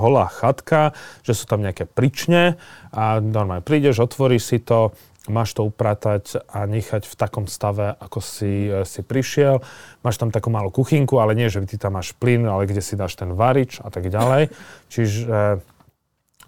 holá 0.00 0.24
chatka, 0.32 0.96
že 1.20 1.36
sú 1.36 1.44
tam 1.44 1.60
nejaké 1.60 1.84
prične 1.84 2.56
a 2.88 3.20
normálne 3.20 3.62
prídeš, 3.62 4.00
otvoríš 4.00 4.42
si 4.48 4.58
to, 4.64 4.96
máš 5.30 5.54
to 5.54 5.64
upratať 5.64 6.44
a 6.50 6.66
nechať 6.66 7.06
v 7.06 7.14
takom 7.14 7.46
stave, 7.46 7.94
ako 7.96 8.18
si, 8.18 8.66
e, 8.66 8.82
si 8.84 9.00
prišiel. 9.06 9.62
Máš 10.02 10.18
tam 10.18 10.34
takú 10.34 10.50
malú 10.50 10.74
kuchynku, 10.74 11.22
ale 11.22 11.38
nie, 11.38 11.46
že 11.46 11.62
ty 11.64 11.78
tam 11.78 11.96
máš 11.96 12.12
plyn, 12.18 12.44
ale 12.44 12.66
kde 12.66 12.82
si 12.82 12.98
dáš 12.98 13.14
ten 13.14 13.32
varič 13.32 13.78
a 13.80 13.88
tak 13.88 14.10
ďalej. 14.10 14.50
Čiže 14.92 15.62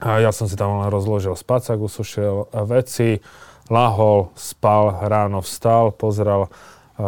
ja 0.02 0.34
som 0.34 0.50
si 0.50 0.58
tam 0.58 0.82
len 0.82 0.90
rozložil 0.90 1.38
spacák, 1.38 1.78
usušil 1.78 2.50
veci, 2.66 3.22
lahol, 3.70 4.34
spal, 4.34 5.06
ráno 5.06 5.38
vstal, 5.46 5.94
pozrel 5.94 6.50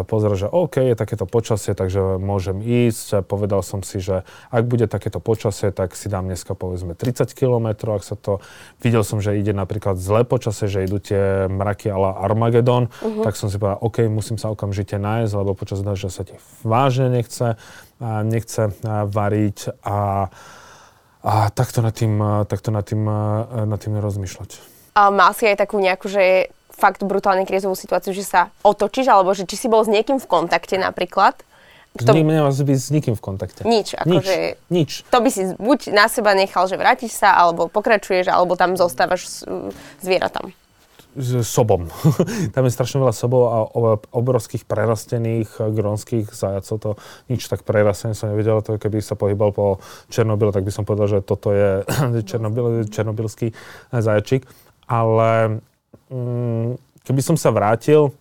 pozrel, 0.02 0.34
že 0.34 0.50
OK, 0.50 0.82
je 0.82 0.98
takéto 0.98 1.30
počasie, 1.30 1.78
takže 1.78 2.18
môžem 2.18 2.58
ísť. 2.58 3.22
Povedal 3.22 3.62
som 3.62 3.86
si, 3.86 4.02
že 4.02 4.26
ak 4.50 4.66
bude 4.66 4.90
takéto 4.90 5.22
počasie, 5.22 5.70
tak 5.70 5.94
si 5.94 6.10
dám 6.10 6.26
dneska 6.26 6.58
povedzme 6.58 6.98
30 6.98 7.30
km, 7.30 7.94
ak 7.94 8.02
sa 8.02 8.18
to... 8.18 8.42
Videl 8.82 9.06
som, 9.06 9.22
že 9.22 9.38
ide 9.38 9.54
napríklad 9.54 9.94
zlé 10.02 10.26
počasie, 10.26 10.66
že 10.66 10.82
idú 10.82 10.98
tie 10.98 11.46
mraky 11.46 11.94
ala 11.94 12.18
Armagedon, 12.18 12.90
uh-huh. 12.90 13.22
tak 13.22 13.38
som 13.38 13.46
si 13.46 13.62
povedal, 13.62 13.78
OK, 13.78 14.10
musím 14.10 14.34
sa 14.34 14.50
okamžite 14.50 14.98
nájsť, 14.98 15.32
lebo 15.38 15.54
počas 15.54 15.84
dažďa 15.86 16.10
sa 16.10 16.22
ti 16.26 16.34
vážne 16.66 17.06
nechce, 17.12 17.54
a 18.02 18.26
nechce 18.26 18.74
variť 19.06 19.78
a, 19.86 20.28
a 21.22 21.32
takto 21.54 21.80
nad 21.80 21.94
tým, 21.94 22.18
takto 22.50 22.74
nad 22.74 22.82
tým, 22.82 23.06
nad 23.70 23.78
tým 23.78 23.94
rozmýšľať. 24.00 24.74
A 24.94 25.10
mal 25.10 25.34
si 25.34 25.50
aj 25.50 25.58
takú 25.58 25.82
nejakú, 25.82 26.06
že 26.06 26.54
fakt 26.74 27.00
brutálne 27.06 27.46
krízovú 27.46 27.78
situáciu, 27.78 28.10
že 28.10 28.26
sa 28.26 28.50
otočíš, 28.66 29.06
alebo 29.06 29.30
že 29.32 29.46
či 29.46 29.56
si 29.56 29.66
bol 29.70 29.86
s 29.86 29.90
niekým 29.90 30.18
v 30.18 30.26
kontakte 30.26 30.74
napríklad. 30.76 31.38
Kto... 31.94 32.10
S, 32.10 32.16
ním, 32.18 32.34
byť 32.42 32.78
s 32.82 32.90
nikým 32.90 33.14
v 33.14 33.22
kontakte. 33.22 33.62
Nič, 33.62 33.94
akože... 33.94 34.58
Nič. 34.66 35.06
To 35.14 35.22
by 35.22 35.30
si 35.30 35.54
buď 35.54 35.94
na 35.94 36.10
seba 36.10 36.34
nechal, 36.34 36.66
že 36.66 36.74
vrátiš 36.74 37.14
sa, 37.14 37.38
alebo 37.38 37.70
pokračuješ, 37.70 38.26
alebo 38.26 38.58
tam 38.58 38.74
zostávaš 38.74 39.30
s 39.30 39.36
zvieratám. 40.02 40.50
S 41.14 41.46
sobom. 41.46 41.86
tam 42.54 42.66
je 42.66 42.74
strašne 42.74 42.98
veľa 42.98 43.14
sobov 43.14 43.42
a 43.46 43.56
obrovských 44.10 44.66
prerastených 44.66 45.70
grónskych 45.70 46.34
zajacov. 46.34 46.76
To 46.82 46.90
nič 47.30 47.46
tak 47.46 47.62
prerastené 47.62 48.18
som 48.18 48.34
nevedel. 48.34 48.58
To 48.66 48.74
keby 48.74 48.98
sa 48.98 49.14
pohybal 49.14 49.54
po 49.54 49.78
Černobyle, 50.10 50.50
tak 50.50 50.66
by 50.66 50.74
som 50.74 50.82
povedal, 50.82 51.06
že 51.06 51.18
toto 51.22 51.54
je 51.54 51.86
Černobyl, 52.28 52.90
černobylský 52.90 53.54
zajačík. 53.94 54.50
Ale 54.90 55.62
Mm, 55.62 55.73
keby 57.04 57.22
som 57.24 57.36
sa 57.36 57.52
vrátil, 57.54 58.12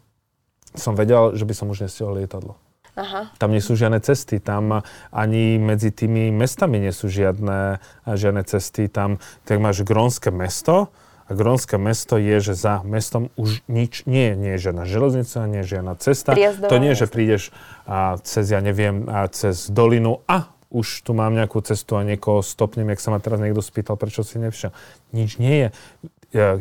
som 0.73 0.97
vedel, 0.97 1.37
že 1.37 1.45
by 1.45 1.53
som 1.53 1.69
už 1.69 1.85
nestihol 1.85 2.17
lietadlo. 2.17 2.57
Aha. 2.93 3.33
Tam 3.41 3.49
nie 3.49 3.61
sú 3.61 3.73
žiadne 3.73 3.97
cesty, 4.05 4.37
tam 4.37 4.85
ani 5.09 5.57
medzi 5.57 5.89
tými 5.89 6.29
mestami 6.29 6.77
nie 6.77 6.93
sú 6.93 7.09
žiadne, 7.09 7.81
žiadne 8.05 8.45
cesty. 8.45 8.85
Tam 8.85 9.17
tak 9.49 9.57
máš 9.57 9.81
Grónske 9.81 10.29
mesto 10.29 10.93
a 11.25 11.33
Grónske 11.33 11.81
mesto 11.81 12.21
je, 12.21 12.37
že 12.37 12.53
za 12.53 12.85
mestom 12.85 13.33
už 13.33 13.65
nič 13.65 14.05
nie 14.05 14.29
je. 14.29 14.35
Nie 14.37 14.51
je 14.57 14.69
žiadna 14.69 14.85
železnica, 14.85 15.49
nie 15.49 15.65
je 15.65 15.73
žiadna 15.73 15.93
cesta. 15.97 16.37
Prijazdové 16.37 16.69
to 16.69 16.77
nie 16.77 16.93
je, 16.93 17.01
že 17.01 17.07
prídeš 17.09 17.43
a 17.89 18.21
cez, 18.21 18.53
ja 18.53 18.61
neviem, 18.61 19.09
a 19.09 19.25
cez 19.25 19.73
dolinu 19.73 20.21
a 20.29 20.53
už 20.69 21.05
tu 21.05 21.17
mám 21.17 21.33
nejakú 21.33 21.65
cestu 21.65 21.97
a 21.97 22.05
niekoho 22.05 22.45
stopnem, 22.45 22.93
jak 22.93 23.01
sa 23.01 23.13
ma 23.13 23.17
teraz 23.17 23.41
niekto 23.41 23.61
spýtal, 23.61 23.97
prečo 23.97 24.21
si 24.21 24.37
nevšiel. 24.37 24.69
Nič 25.13 25.41
nie 25.41 25.65
je. 25.65 25.67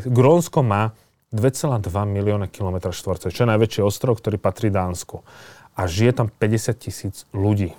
Grónsko 0.04 0.64
má 0.64 0.96
2,2 1.32 1.88
milióna 2.04 2.46
km 2.52 2.92
štvorcových, 2.92 3.32
čo 3.34 3.42
je 3.48 3.52
najväčší 3.56 3.80
ostrov, 3.80 4.20
ktorý 4.20 4.36
patrí 4.36 4.68
Dánsku. 4.68 5.24
A 5.72 5.88
žije 5.88 6.12
tam 6.12 6.28
50 6.28 6.76
tisíc 6.76 7.24
ľudí. 7.32 7.72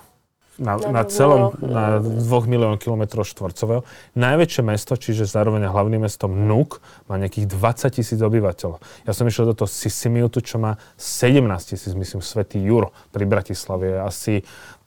Na, 0.54 0.78
na, 0.78 1.02
na 1.02 1.04
celom, 1.10 1.50
na 1.58 1.98
2 1.98 2.22
miliónov 2.46 2.78
km 2.78 3.26
štvorcového. 3.26 3.82
Najväčšie 4.14 4.62
mesto, 4.62 4.94
čiže 4.94 5.26
zároveň 5.26 5.66
hlavným 5.66 6.06
mestom 6.06 6.30
Nuk, 6.30 6.78
má 7.10 7.18
nejakých 7.18 7.50
20 7.50 7.98
tisíc 7.98 8.22
obyvateľov. 8.22 8.78
Ja 9.02 9.10
som 9.10 9.26
išiel 9.26 9.50
do 9.50 9.58
toho 9.58 9.66
Sisimiutu, 9.66 10.46
čo 10.46 10.62
má 10.62 10.78
17 10.94 11.42
tisíc, 11.74 11.90
myslím, 11.90 12.22
Svetý 12.22 12.62
Juro 12.62 12.94
pri 13.10 13.26
Bratislave 13.26 13.98
je 13.98 13.98
asi, 13.98 14.34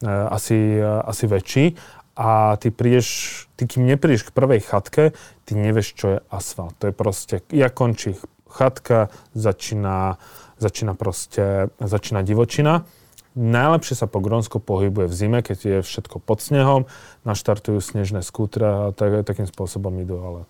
uh, 0.08 0.32
asi, 0.32 0.56
uh, 0.80 1.04
asi 1.04 1.26
väčší. 1.28 1.66
A 2.16 2.56
ty 2.64 2.72
prídeš, 2.72 3.08
ty 3.60 3.68
kým 3.68 3.92
neprídeš 3.92 4.32
k 4.32 4.36
prvej 4.40 4.64
chatke, 4.64 5.12
ty 5.44 5.52
nevieš, 5.52 5.88
čo 6.00 6.06
je 6.16 6.18
asfalt. 6.32 6.80
To 6.80 6.90
je 6.90 6.94
proste, 6.96 7.44
ja 7.52 7.68
končí 7.68 8.16
chatka, 8.58 9.14
začína, 9.38 10.18
začína 10.58 10.98
proste, 10.98 11.70
začína 11.78 12.26
divočina. 12.26 12.90
Najlepšie 13.38 13.94
sa 14.02 14.10
po 14.10 14.18
Grónsku 14.18 14.58
pohybuje 14.58 15.06
v 15.06 15.14
zime, 15.14 15.40
keď 15.46 15.58
je 15.62 15.78
všetko 15.86 16.18
pod 16.18 16.42
snehom, 16.42 16.90
naštartujú 17.22 17.78
snežné 17.78 18.26
skútre 18.26 18.66
a 18.66 18.82
tak, 18.98 19.22
takým 19.30 19.46
spôsobom 19.46 19.94
idú, 20.02 20.18
ale... 20.18 20.42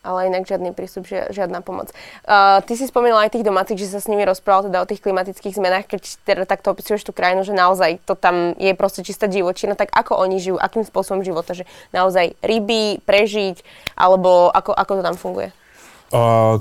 ale 0.00 0.32
inak 0.32 0.48
žiadny 0.48 0.72
prístup, 0.72 1.04
žiadna 1.04 1.60
pomoc. 1.60 1.92
Uh, 2.24 2.64
ty 2.64 2.80
si 2.80 2.88
spomínala 2.88 3.28
aj 3.28 3.36
tých 3.36 3.44
domácich, 3.44 3.76
že 3.76 3.92
sa 3.92 4.00
s 4.00 4.08
nimi 4.08 4.24
rozprával 4.24 4.72
teda 4.72 4.80
o 4.80 4.88
tých 4.88 5.04
klimatických 5.04 5.52
zmenách, 5.52 5.84
keď 5.84 6.02
teda 6.24 6.42
takto 6.48 6.72
opisuješ 6.72 7.04
tú 7.04 7.12
krajinu, 7.12 7.44
že 7.44 7.52
naozaj 7.52 8.00
to 8.08 8.16
tam 8.16 8.56
je 8.56 8.72
proste 8.72 9.04
čistá 9.04 9.28
divočina, 9.28 9.76
tak 9.76 9.92
ako 9.92 10.16
oni 10.24 10.40
žijú, 10.40 10.56
akým 10.56 10.88
spôsobom 10.88 11.20
života, 11.20 11.52
že 11.52 11.68
naozaj 11.92 12.40
ryby, 12.40 13.04
prežiť, 13.04 13.60
alebo 14.00 14.48
ako, 14.48 14.72
ako 14.72 14.92
to 14.96 15.02
tam 15.04 15.16
funguje? 15.20 15.52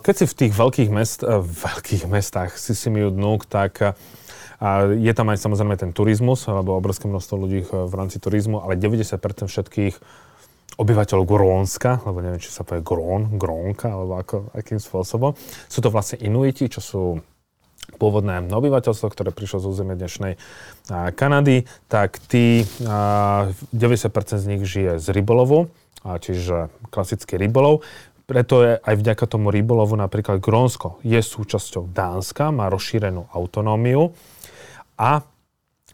Keď 0.02 0.14
si 0.18 0.26
v 0.26 0.38
tých 0.46 0.54
veľkých, 0.58 0.90
mest, 0.90 1.22
uh, 1.22 1.38
veľkých 1.46 2.10
mestách 2.10 2.58
si 2.58 2.74
si 2.74 2.90
dnúk, 2.90 3.46
tak 3.46 3.78
uh, 3.86 3.94
je 4.98 5.14
tam 5.14 5.30
aj 5.30 5.38
samozrejme 5.46 5.78
ten 5.78 5.94
turizmus, 5.94 6.50
alebo 6.50 6.74
obrovské 6.74 7.06
množstvo 7.06 7.36
ľudí 7.38 7.62
v 7.70 7.94
rámci 7.94 8.18
turizmu, 8.18 8.66
ale 8.66 8.82
90% 8.82 9.14
všetkých 9.46 9.96
obyvateľov 10.74 11.26
Grónska, 11.30 12.02
lebo 12.02 12.26
neviem, 12.26 12.42
či 12.42 12.50
sa 12.50 12.66
povie 12.66 12.82
Grón, 12.82 13.38
Grónka, 13.38 13.94
alebo 13.94 14.18
ako, 14.18 14.50
akým 14.58 14.82
spôsobom. 14.82 15.38
Sú 15.70 15.86
to 15.86 15.94
vlastne 15.94 16.18
Inuiti, 16.26 16.66
čo 16.66 16.82
sú 16.82 17.04
pôvodné 18.02 18.42
obyvateľstvo, 18.50 19.06
ktoré 19.12 19.30
prišlo 19.30 19.62
z 19.62 19.70
územia 19.70 19.94
dnešnej 20.00 20.34
Kanady, 21.14 21.70
tak 21.92 22.18
tí, 22.26 22.66
90% 22.66 23.70
z 24.40 24.46
nich 24.50 24.64
žije 24.66 24.98
z 24.98 25.08
rybolovu, 25.14 25.70
čiže 26.02 26.74
klasický 26.90 27.38
rybolov. 27.38 27.86
Preto 28.24 28.64
je 28.64 28.72
aj 28.80 28.96
vďaka 28.96 29.26
tomu 29.28 29.52
rybolovu 29.52 30.00
napríklad 30.00 30.40
Grónsko 30.40 31.04
je 31.04 31.20
súčasťou 31.20 31.92
Dánska, 31.92 32.56
má 32.56 32.72
rozšírenú 32.72 33.28
autonómiu. 33.36 34.16
A 34.96 35.24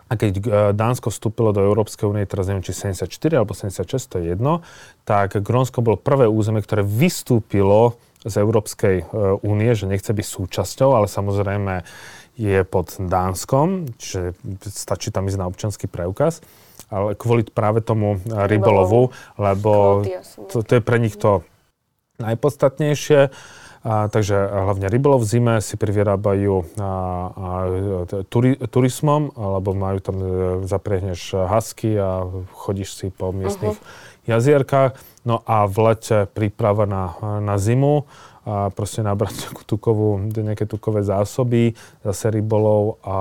a 0.10 0.18
keď 0.18 0.32
e, 0.34 0.42
Dánsko 0.74 1.14
vstúpilo 1.14 1.54
do 1.54 1.62
Európskej 1.62 2.10
únie, 2.10 2.26
teraz 2.26 2.50
neviem, 2.50 2.66
či 2.66 2.74
74 2.74 3.06
alebo 3.38 3.54
76, 3.54 4.10
to 4.10 4.18
je 4.18 4.34
jedno, 4.34 4.66
tak 5.06 5.38
Grónsko 5.38 5.86
bolo 5.86 6.02
prvé 6.02 6.26
územie, 6.26 6.66
ktoré 6.66 6.82
vystúpilo 6.82 8.02
z 8.26 8.42
Európskej 8.42 8.96
e, 9.00 9.04
únie, 9.46 9.72
že 9.78 9.86
nechce 9.86 10.10
byť 10.10 10.26
súčasťou, 10.26 10.98
ale 10.98 11.06
samozrejme 11.06 11.86
je 12.42 12.66
pod 12.66 12.98
Dánskom, 12.98 13.86
čiže 14.02 14.34
stačí 14.66 15.14
tam 15.14 15.30
ísť 15.30 15.40
na 15.40 15.46
občanský 15.46 15.86
preukaz, 15.86 16.42
ale 16.90 17.14
kvôli 17.14 17.46
práve 17.46 17.86
tomu 17.86 18.18
rybolovu, 18.26 19.14
lebo 19.38 20.02
to, 20.50 20.66
to 20.66 20.72
je 20.80 20.82
pre 20.82 20.98
nich 20.98 21.20
to 21.20 21.46
najpodstatnejšie. 22.20 23.32
A, 23.80 24.12
takže 24.12 24.36
hlavne 24.36 24.92
rybolov 24.92 25.24
v 25.24 25.30
zime 25.40 25.56
si 25.64 25.80
privyrábajú 25.80 26.68
a, 26.76 26.84
a, 26.84 26.92
turi, 28.28 28.60
turismom, 28.60 29.32
alebo 29.40 29.72
majú 29.72 30.04
tam, 30.04 30.16
e, 30.20 30.28
zapriehneš 30.68 31.48
hasky 31.48 31.96
a 31.96 32.28
chodíš 32.52 33.00
si 33.00 33.08
po 33.08 33.32
miestnych 33.32 33.80
uh-huh. 33.80 34.28
jazierkách. 34.28 35.00
No 35.24 35.40
a 35.48 35.64
v 35.64 35.78
lete 35.80 36.28
príprava 36.28 36.84
na, 36.84 37.16
na 37.40 37.56
zimu, 37.56 38.04
a 38.50 38.74
proste 38.74 39.06
nabrať 39.06 39.52
tukovú, 39.70 40.20
nejaké 40.28 40.66
tukové 40.66 41.06
zásoby, 41.06 41.78
zase 42.04 42.34
rybolov 42.34 42.98
a 43.06 43.18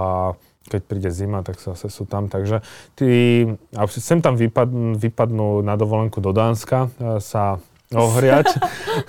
keď 0.68 0.82
príde 0.84 1.08
zima, 1.08 1.40
tak 1.40 1.56
zase 1.56 1.88
sú 1.88 2.04
tam. 2.04 2.28
Takže 2.28 2.61
tí, 2.92 3.44
a 3.72 3.88
sem 3.88 4.20
tam 4.20 4.37
vypadnú, 4.37 5.00
vypadnú 5.00 5.64
na 5.64 5.80
dovolenku 5.80 6.20
do 6.20 6.37
Dánska 6.37 6.92
e, 6.92 7.24
sa 7.24 7.56
ohriať 7.92 8.48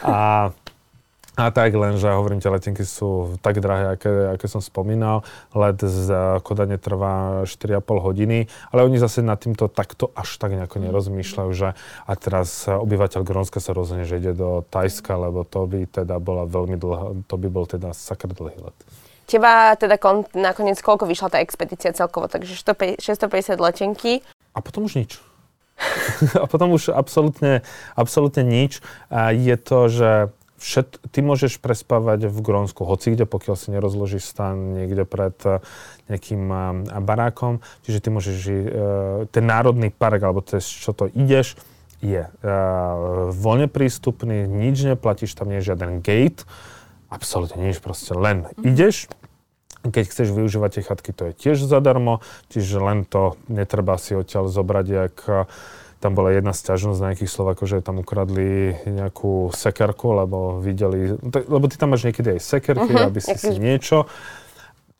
a 0.04 0.50
a 1.40 1.56
tak, 1.56 1.72
len, 1.72 1.96
že 1.96 2.12
hovorím, 2.12 2.44
tie 2.44 2.52
letenky 2.52 2.84
sú 2.84 3.40
tak 3.40 3.64
drahé, 3.64 3.96
aké, 3.96 4.36
aké 4.36 4.52
som 4.52 4.60
spomínal. 4.60 5.24
Let 5.56 5.80
z 5.80 6.12
Kodane 6.44 6.76
trvá 6.76 7.48
4,5 7.48 7.80
hodiny, 7.80 8.52
ale 8.76 8.84
oni 8.84 9.00
zase 9.00 9.24
nad 9.24 9.40
týmto 9.40 9.72
takto 9.72 10.12
až 10.20 10.36
tak 10.36 10.52
nejako 10.52 10.84
mm. 10.84 10.84
nerozmýšľajú, 10.92 11.52
že 11.56 11.80
a 11.80 12.12
teraz 12.20 12.68
obyvateľ 12.68 13.24
Grónska 13.24 13.64
sa 13.64 13.72
rozhodne, 13.72 14.04
že 14.04 14.20
ide 14.20 14.36
do 14.36 14.68
Tajska, 14.68 15.16
lebo 15.16 15.48
to 15.48 15.64
by 15.64 15.88
teda 15.88 16.20
bola 16.20 16.44
veľmi 16.44 16.76
dlhá, 16.76 17.24
to 17.32 17.36
by 17.40 17.48
bol 17.48 17.64
teda 17.64 17.96
sakra 17.96 18.36
dlhý 18.36 18.60
let. 18.60 18.76
Teba 19.32 19.80
teda 19.80 19.96
kon, 19.96 20.28
nakoniec 20.36 20.84
koľko 20.84 21.08
vyšla 21.08 21.32
tá 21.32 21.40
expedícia 21.40 21.96
celkovo? 21.96 22.28
Takže 22.28 22.52
650 23.00 23.56
letenky. 23.64 24.26
A 24.52 24.60
potom 24.60 24.92
už 24.92 25.00
nič. 25.00 25.29
a 26.44 26.46
potom 26.46 26.76
už 26.76 26.92
absolútne, 26.92 27.64
absolútne 27.96 28.44
nič. 28.44 28.84
A 29.08 29.32
je 29.32 29.56
to, 29.56 29.80
že 29.88 30.12
všet, 30.60 31.00
ty 31.10 31.24
môžeš 31.24 31.64
prespávať 31.64 32.28
v 32.28 32.40
Grónsku 32.44 32.84
hoci 32.84 33.16
kde, 33.16 33.24
pokiaľ 33.24 33.56
si 33.56 33.72
nerozložíš 33.72 34.28
stan 34.28 34.76
niekde 34.76 35.08
pred 35.08 35.36
eh, 35.48 35.64
nejakým 36.12 36.44
eh, 36.52 36.64
barákom. 37.00 37.64
Čiže 37.88 38.00
ty 38.04 38.10
môžeš 38.12 38.38
eh, 38.46 38.54
ten 39.32 39.44
národný 39.48 39.90
park, 39.90 40.20
alebo 40.22 40.44
to, 40.44 40.60
čo 40.60 40.92
to 40.92 41.08
ideš, 41.16 41.56
je 42.00 42.24
voľne 43.44 43.68
prístupný, 43.68 44.48
nič 44.48 44.88
neplatíš, 44.88 45.36
tam 45.36 45.52
nie 45.52 45.60
je 45.60 45.76
žiaden 45.76 46.00
gate, 46.00 46.48
absolútne 47.12 47.60
nič, 47.60 47.84
proste 47.84 48.16
len 48.16 48.48
ideš, 48.64 49.12
keď 49.86 50.06
chceš 50.12 50.36
využívať 50.36 50.70
tie 50.80 50.84
chatky, 50.84 51.12
to 51.16 51.24
je 51.32 51.34
tiež 51.34 51.64
zadarmo, 51.64 52.20
čiže 52.52 52.84
len 52.84 53.08
to 53.08 53.40
netreba 53.48 53.96
si 53.96 54.16
odtiaľ 54.16 54.52
zobrať, 54.52 54.86
jak 54.88 55.16
tam 56.00 56.16
bola 56.16 56.32
jedna 56.32 56.56
sťažnosť 56.56 57.00
na 57.00 57.08
nejakých 57.12 57.32
Slovakov, 57.32 57.68
že 57.68 57.84
tam 57.84 58.00
ukradli 58.00 58.76
nejakú 58.88 59.52
sekerku, 59.52 60.16
lebo 60.16 60.64
videli, 60.64 61.16
lebo 61.28 61.66
ty 61.68 61.76
tam 61.76 61.92
máš 61.92 62.08
niekedy 62.08 62.40
aj 62.40 62.42
sekerky, 62.44 62.92
uh-huh, 62.92 63.12
aby 63.12 63.20
si 63.20 63.36
si 63.36 63.56
niečo. 63.60 64.08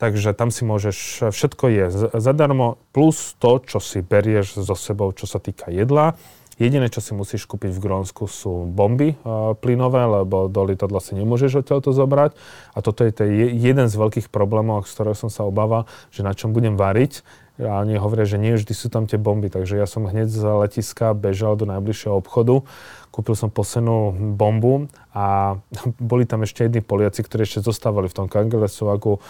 Takže 0.00 0.32
tam 0.32 0.48
si 0.48 0.64
môžeš, 0.64 1.28
všetko 1.28 1.64
je 1.68 1.84
zadarmo, 2.16 2.80
plus 2.96 3.36
to, 3.36 3.60
čo 3.60 3.84
si 3.84 4.00
berieš 4.00 4.64
so 4.64 4.72
sebou, 4.72 5.12
čo 5.12 5.28
sa 5.28 5.36
týka 5.36 5.68
jedla. 5.68 6.16
Jediné, 6.60 6.92
čo 6.92 7.00
si 7.00 7.16
musíš 7.16 7.48
kúpiť 7.48 7.72
v 7.72 7.80
Grónsku 7.80 8.28
sú 8.28 8.68
bomby 8.68 9.16
uh, 9.24 9.56
plynové, 9.56 10.04
lebo 10.20 10.44
do 10.44 10.68
lietadla 10.68 11.00
si 11.00 11.16
nemôžeš 11.16 11.64
odtiaľ 11.64 11.80
to 11.80 11.96
zobrať. 11.96 12.36
A 12.76 12.84
toto 12.84 13.08
je 13.08 13.16
jeden 13.56 13.88
z 13.88 13.94
veľkých 13.96 14.28
problémov, 14.28 14.84
z 14.84 14.92
ktorého 14.92 15.16
som 15.16 15.32
sa 15.32 15.48
obával, 15.48 15.88
že 16.12 16.20
na 16.20 16.36
čom 16.36 16.52
budem 16.52 16.76
variť 16.76 17.24
a 17.60 17.84
oni 17.84 18.00
hovoria, 18.00 18.24
že 18.24 18.40
nie 18.40 18.56
vždy 18.56 18.72
sú 18.72 18.88
tam 18.88 19.04
tie 19.04 19.20
bomby, 19.20 19.52
takže 19.52 19.76
ja 19.76 19.84
som 19.84 20.08
hneď 20.08 20.32
z 20.32 20.40
letiska 20.44 21.12
bežal 21.12 21.60
do 21.60 21.68
najbližšieho 21.68 22.16
obchodu, 22.16 22.64
kúpil 23.12 23.36
som 23.36 23.52
posenú 23.52 24.12
bombu 24.36 24.88
a 25.12 25.56
boli 26.00 26.24
tam 26.24 26.44
ešte 26.44 26.68
jedni 26.68 26.80
Poliaci, 26.80 27.24
ktorí 27.24 27.44
ešte 27.44 27.64
zostávali 27.64 28.08
v 28.08 28.16
tom 28.16 28.26
Kangelesovaku 28.28 29.20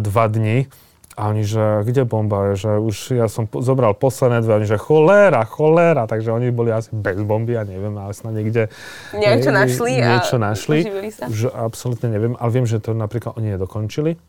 dva 0.00 0.24
dni. 0.28 0.68
A 1.16 1.32
oni, 1.32 1.48
že 1.48 1.80
kde 1.88 2.04
bomba? 2.04 2.52
Že 2.52 2.76
už 2.76 2.96
ja 3.16 3.26
som 3.32 3.48
po, 3.48 3.64
zobral 3.64 3.96
posledné 3.96 4.44
dve, 4.44 4.60
oni, 4.60 4.68
že 4.68 4.76
choléra, 4.76 5.48
choléra. 5.48 6.04
Takže 6.04 6.28
oni 6.28 6.52
boli 6.52 6.68
asi 6.68 6.92
bez 6.92 7.16
bomby, 7.24 7.56
ja 7.56 7.64
neviem, 7.64 7.96
ale 7.96 8.12
snad 8.12 8.36
niekde... 8.36 8.68
Niečo 9.16 9.48
našli 9.48 9.96
niečo 9.96 10.36
a 10.36 10.52
našli. 10.52 10.84
sa? 11.08 11.32
Že 11.32 11.48
absolútne 11.56 12.12
neviem, 12.12 12.36
ale 12.36 12.50
viem, 12.52 12.68
že 12.68 12.84
to 12.84 12.92
napríklad 12.92 13.40
oni 13.40 13.56
nedokončili. 13.56 14.20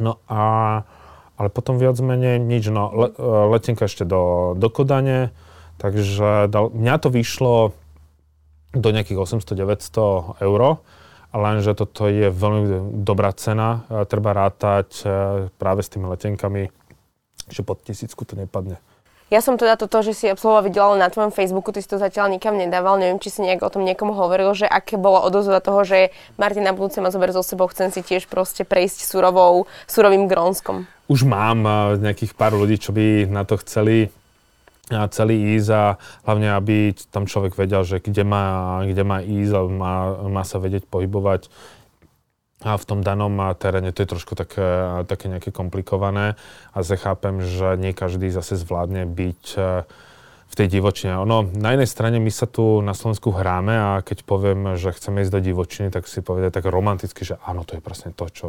No 0.00 0.16
a 0.24 0.40
ale 1.36 1.48
potom 1.52 1.76
viac 1.76 2.00
menej 2.00 2.40
nič. 2.40 2.72
No, 2.72 2.88
le, 2.96 3.08
e, 3.12 3.32
letenka 3.52 3.84
ešte 3.84 4.08
do, 4.08 4.56
do 4.56 4.72
Kodane, 4.72 5.36
takže 5.76 6.48
dal, 6.48 6.72
mňa 6.72 6.94
to 6.96 7.08
vyšlo 7.12 7.76
do 8.72 8.88
nejakých 8.92 9.20
800-900 9.20 10.40
eur, 10.40 10.60
lenže 11.36 11.76
toto 11.76 12.08
je 12.08 12.32
veľmi 12.32 12.96
dobrá 13.04 13.30
cena. 13.36 13.86
E, 13.86 14.04
treba 14.08 14.32
rátať 14.32 14.88
e, 15.02 15.06
práve 15.56 15.84
s 15.84 15.92
tými 15.92 16.08
letenkami, 16.08 16.72
že 17.52 17.60
pod 17.62 17.84
tisícku 17.84 18.24
to 18.24 18.34
nepadne. 18.34 18.80
Ja 19.26 19.42
som 19.42 19.58
teda 19.58 19.74
toto, 19.74 20.06
že 20.06 20.14
si 20.14 20.30
absolvoval 20.30 20.70
videla 20.70 20.94
na 20.94 21.10
tvojom 21.10 21.34
Facebooku, 21.34 21.74
ty 21.74 21.82
si 21.82 21.90
to 21.90 21.98
zatiaľ 21.98 22.30
nikam 22.30 22.54
nedával, 22.54 22.94
neviem, 22.94 23.18
či 23.18 23.34
si 23.34 23.42
nejak 23.42 23.58
o 23.58 23.72
tom 23.74 23.82
niekomu 23.82 24.14
hovoril, 24.14 24.54
že 24.54 24.70
aké 24.70 24.94
bolo 24.94 25.18
odozva 25.18 25.58
toho, 25.58 25.82
že 25.82 26.14
Martin 26.38 26.62
na 26.62 26.70
budúce 26.70 27.02
ma 27.02 27.10
zober 27.10 27.34
so 27.34 27.42
sebou, 27.42 27.66
chcem 27.66 27.90
si 27.90 28.06
tiež 28.06 28.30
proste 28.30 28.62
prejsť 28.62 29.02
surovou, 29.02 29.66
surovým 29.90 30.30
Grónskom. 30.30 30.86
Už 31.10 31.26
mám 31.26 31.66
nejakých 31.98 32.38
pár 32.38 32.54
ľudí, 32.54 32.78
čo 32.78 32.94
by 32.94 33.26
na 33.26 33.42
to 33.42 33.58
chceli 33.66 34.14
celý 34.86 35.58
ísť 35.58 35.70
a 35.74 35.84
hlavne, 36.22 36.54
aby 36.54 36.94
tam 37.10 37.26
človek 37.26 37.58
vedel, 37.58 37.82
že 37.82 37.98
kde 37.98 38.22
má, 38.22 38.78
kde 38.86 39.02
má 39.02 39.18
ísť 39.18 39.52
a 39.58 39.60
má, 39.66 39.94
má 40.30 40.42
sa 40.46 40.62
vedieť 40.62 40.86
pohybovať 40.86 41.50
a 42.64 42.72
v 42.78 42.88
tom 42.88 43.04
danom 43.04 43.36
teréne. 43.58 43.92
To 43.92 44.00
je 44.00 44.12
trošku 44.16 44.32
také, 44.32 44.64
také 45.04 45.28
nejaké 45.28 45.52
komplikované. 45.52 46.40
A 46.72 46.80
zase 46.80 47.02
chápem, 47.04 47.44
že 47.44 47.76
nie 47.76 47.92
každý 47.92 48.32
zase 48.32 48.56
zvládne 48.56 49.04
byť 49.04 49.42
e, 49.54 49.60
v 50.46 50.54
tej 50.54 50.78
divočine. 50.78 51.18
Ono, 51.18 51.42
na 51.58 51.74
jednej 51.74 51.90
strane 51.90 52.16
my 52.22 52.30
sa 52.30 52.46
tu 52.46 52.78
na 52.80 52.94
Slovensku 52.94 53.34
hráme 53.34 53.74
a 53.74 53.90
keď 54.00 54.22
poviem, 54.22 54.78
že 54.78 54.94
chceme 54.94 55.26
ísť 55.26 55.32
do 55.34 55.40
divočiny, 55.42 55.88
tak 55.90 56.06
si 56.06 56.22
povedať 56.22 56.62
tak 56.62 56.70
romanticky, 56.70 57.26
že 57.26 57.36
áno, 57.42 57.66
to 57.66 57.76
je 57.76 57.82
presne 57.82 58.14
to, 58.14 58.30
čo, 58.30 58.48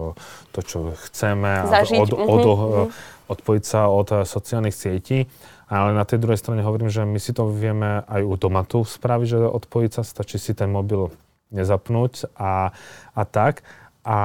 to, 0.54 0.60
čo 0.62 0.94
chceme. 1.10 1.66
Zažiť. 1.68 1.98
Od, 1.98 2.12
od, 2.14 2.44
mm-hmm. 2.46 2.88
odpojiť 3.34 3.64
sa 3.66 3.90
od 3.90 4.08
e, 4.14 4.16
sociálnych 4.24 4.78
sietí. 4.78 5.26
Ale 5.68 5.92
na 5.92 6.08
tej 6.08 6.24
druhej 6.24 6.40
strane 6.40 6.64
hovorím, 6.64 6.88
že 6.88 7.04
my 7.04 7.20
si 7.20 7.36
to 7.36 7.52
vieme 7.52 8.06
aj 8.08 8.24
u 8.24 8.36
doma 8.40 8.64
tu 8.64 8.88
spraviť, 8.88 9.28
že 9.28 9.40
odpojiť 9.44 9.92
sa, 10.00 10.02
stačí 10.08 10.40
si 10.40 10.56
ten 10.56 10.72
mobil 10.72 11.12
nezapnúť 11.52 12.32
a, 12.40 12.72
a 13.12 13.22
tak 13.28 13.68
a 14.08 14.20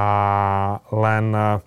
len 0.94 1.26
e, 1.34 1.58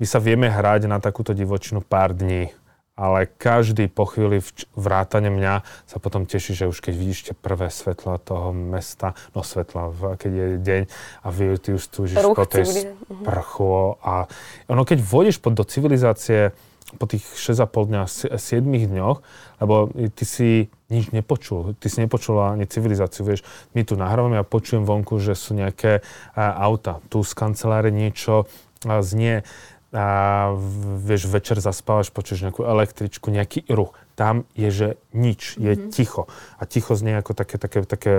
my 0.00 0.06
sa 0.08 0.16
vieme 0.22 0.48
hrať 0.48 0.88
na 0.88 0.96
takúto 1.02 1.36
divočinu 1.36 1.84
pár 1.84 2.16
dní. 2.16 2.48
Ale 2.98 3.30
každý 3.30 3.86
po 3.86 4.10
chvíli 4.10 4.42
vrátane 4.74 5.30
mňa 5.30 5.62
sa 5.86 5.96
potom 6.02 6.26
teší, 6.26 6.58
že 6.58 6.66
už 6.66 6.82
keď 6.82 6.94
vidíš 6.98 7.20
tie 7.30 7.34
prvé 7.38 7.70
svetla 7.70 8.18
toho 8.18 8.50
mesta, 8.50 9.14
no 9.38 9.46
svetla, 9.46 9.94
keď 10.18 10.32
je 10.34 10.46
deň 10.58 10.82
a 11.22 11.26
vy, 11.30 11.44
ty 11.62 11.78
už 11.78 11.84
túžiš 11.86 12.18
po 12.18 12.42
tej 12.42 12.66
sprchu 12.66 13.94
a 14.02 14.26
ono 14.66 14.82
keď 14.82 14.98
vôjdeš 14.98 15.38
do 15.38 15.62
civilizácie 15.62 16.50
po 16.96 17.04
tých 17.04 17.20
6,5 17.36 17.92
dňa, 17.92 18.02
7 18.40 18.64
dňoch, 18.64 19.18
lebo 19.60 19.92
ty 19.92 20.24
si 20.24 20.48
nič 20.88 21.12
nepočul. 21.12 21.76
Ty 21.76 21.86
si 21.92 22.00
nepočula 22.00 22.56
ani 22.56 22.64
civilizáciu, 22.64 23.28
vieš. 23.28 23.44
My 23.76 23.84
tu 23.84 23.92
nahrávame 23.92 24.40
a 24.40 24.46
počujem 24.46 24.88
vonku, 24.88 25.20
že 25.20 25.36
sú 25.36 25.52
nejaké 25.52 26.00
a, 26.32 26.56
auta. 26.64 27.04
Tu 27.12 27.20
z 27.20 27.32
kanceláre 27.36 27.92
niečo 27.92 28.48
a, 28.88 29.04
znie 29.04 29.44
a 29.88 30.52
vieš, 31.00 31.32
večer 31.32 31.64
zaspávaš, 31.64 32.12
počuješ 32.12 32.44
nejakú 32.44 32.60
električku, 32.60 33.32
nejaký 33.32 33.64
ruch. 33.72 33.96
Tam 34.20 34.44
je, 34.52 34.68
že 34.68 34.88
nič, 35.16 35.56
je 35.56 35.72
mm-hmm. 35.72 35.88
ticho. 35.88 36.28
A 36.60 36.68
ticho 36.68 36.92
znie 36.92 37.16
ako 37.16 37.32
také, 37.32 37.56
také, 37.56 37.80
také 37.88 38.12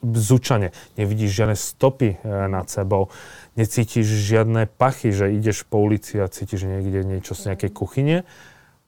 bzučanie. 0.00 0.72
Nevidíš 0.96 1.44
žiadne 1.44 1.56
stopy 1.60 2.16
e, 2.16 2.48
nad 2.48 2.72
sebou, 2.72 3.12
necítiš 3.52 4.08
žiadne 4.08 4.64
pachy, 4.64 5.12
že 5.12 5.28
ideš 5.28 5.68
po 5.68 5.84
ulici 5.84 6.16
a 6.16 6.30
cítiš 6.32 6.64
niekde 6.64 7.04
niečo 7.04 7.36
z 7.36 7.52
nejakej 7.52 7.70
kuchyne. 7.76 8.24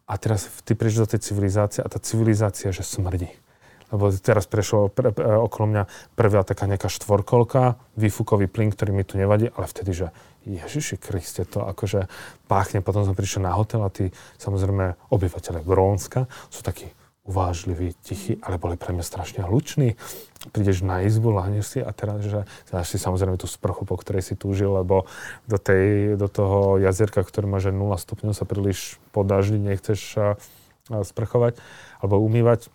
A 0.09 0.17
teraz 0.17 0.49
ty 0.65 0.73
prídeš 0.73 1.05
do 1.05 1.11
tej 1.13 1.21
civilizácie 1.21 1.85
a 1.85 1.89
tá 1.93 2.01
civilizácia, 2.01 2.73
že 2.73 2.81
smrdí 2.81 3.29
lebo 3.93 4.09
teraz 4.17 4.49
prešlo 4.49 4.89
pre, 4.89 5.13
pre, 5.13 5.23
okolo 5.37 5.69
mňa 5.69 5.83
prvá 6.17 6.41
taká 6.43 6.65
nejaká 6.65 6.89
štvorkolka, 6.89 7.77
výfukový 7.95 8.49
plyn, 8.49 8.73
ktorý 8.73 8.91
mi 8.97 9.05
tu 9.05 9.21
nevadí, 9.21 9.53
ale 9.53 9.69
vtedy, 9.69 9.93
že 9.93 10.07
Ježiši 10.49 10.99
Kriste, 10.99 11.47
to 11.47 11.63
akože 11.63 12.11
páchne. 12.51 12.83
Potom 12.83 13.07
som 13.07 13.15
prišiel 13.15 13.47
na 13.47 13.55
hotel 13.55 13.85
a 13.85 13.93
tí, 13.93 14.11
samozrejme, 14.41 14.99
obyvateľe 15.13 15.63
Grónska 15.63 16.27
sú 16.51 16.67
takí 16.67 16.91
uvážliví, 17.23 17.95
tichí, 18.03 18.43
ale 18.43 18.59
boli 18.59 18.75
pre 18.75 18.91
mňa 18.91 19.05
strašne 19.07 19.47
hluční. 19.47 19.95
Prídeš 20.51 20.83
na 20.83 21.07
izbu, 21.07 21.31
lahneš 21.31 21.79
si 21.79 21.79
a 21.79 21.95
teraz, 21.95 22.27
že 22.27 22.43
dáš 22.67 22.91
si 22.91 22.99
samozrejme 22.99 23.39
tú 23.39 23.47
sprchu, 23.47 23.87
po 23.87 23.95
ktorej 23.95 24.27
si 24.27 24.35
túžil, 24.35 24.75
lebo 24.75 25.07
do, 25.47 25.55
tej, 25.55 26.19
do 26.19 26.27
toho 26.27 26.83
jazierka, 26.83 27.23
ktorý 27.23 27.47
má 27.47 27.63
že 27.63 27.71
0 27.71 27.95
stupňov, 27.95 28.35
sa 28.35 28.43
príliš 28.43 28.99
po 29.15 29.23
daždi 29.23 29.63
nechceš 29.63 30.19
sprchovať 30.91 31.63
alebo 32.03 32.19
umývať 32.19 32.67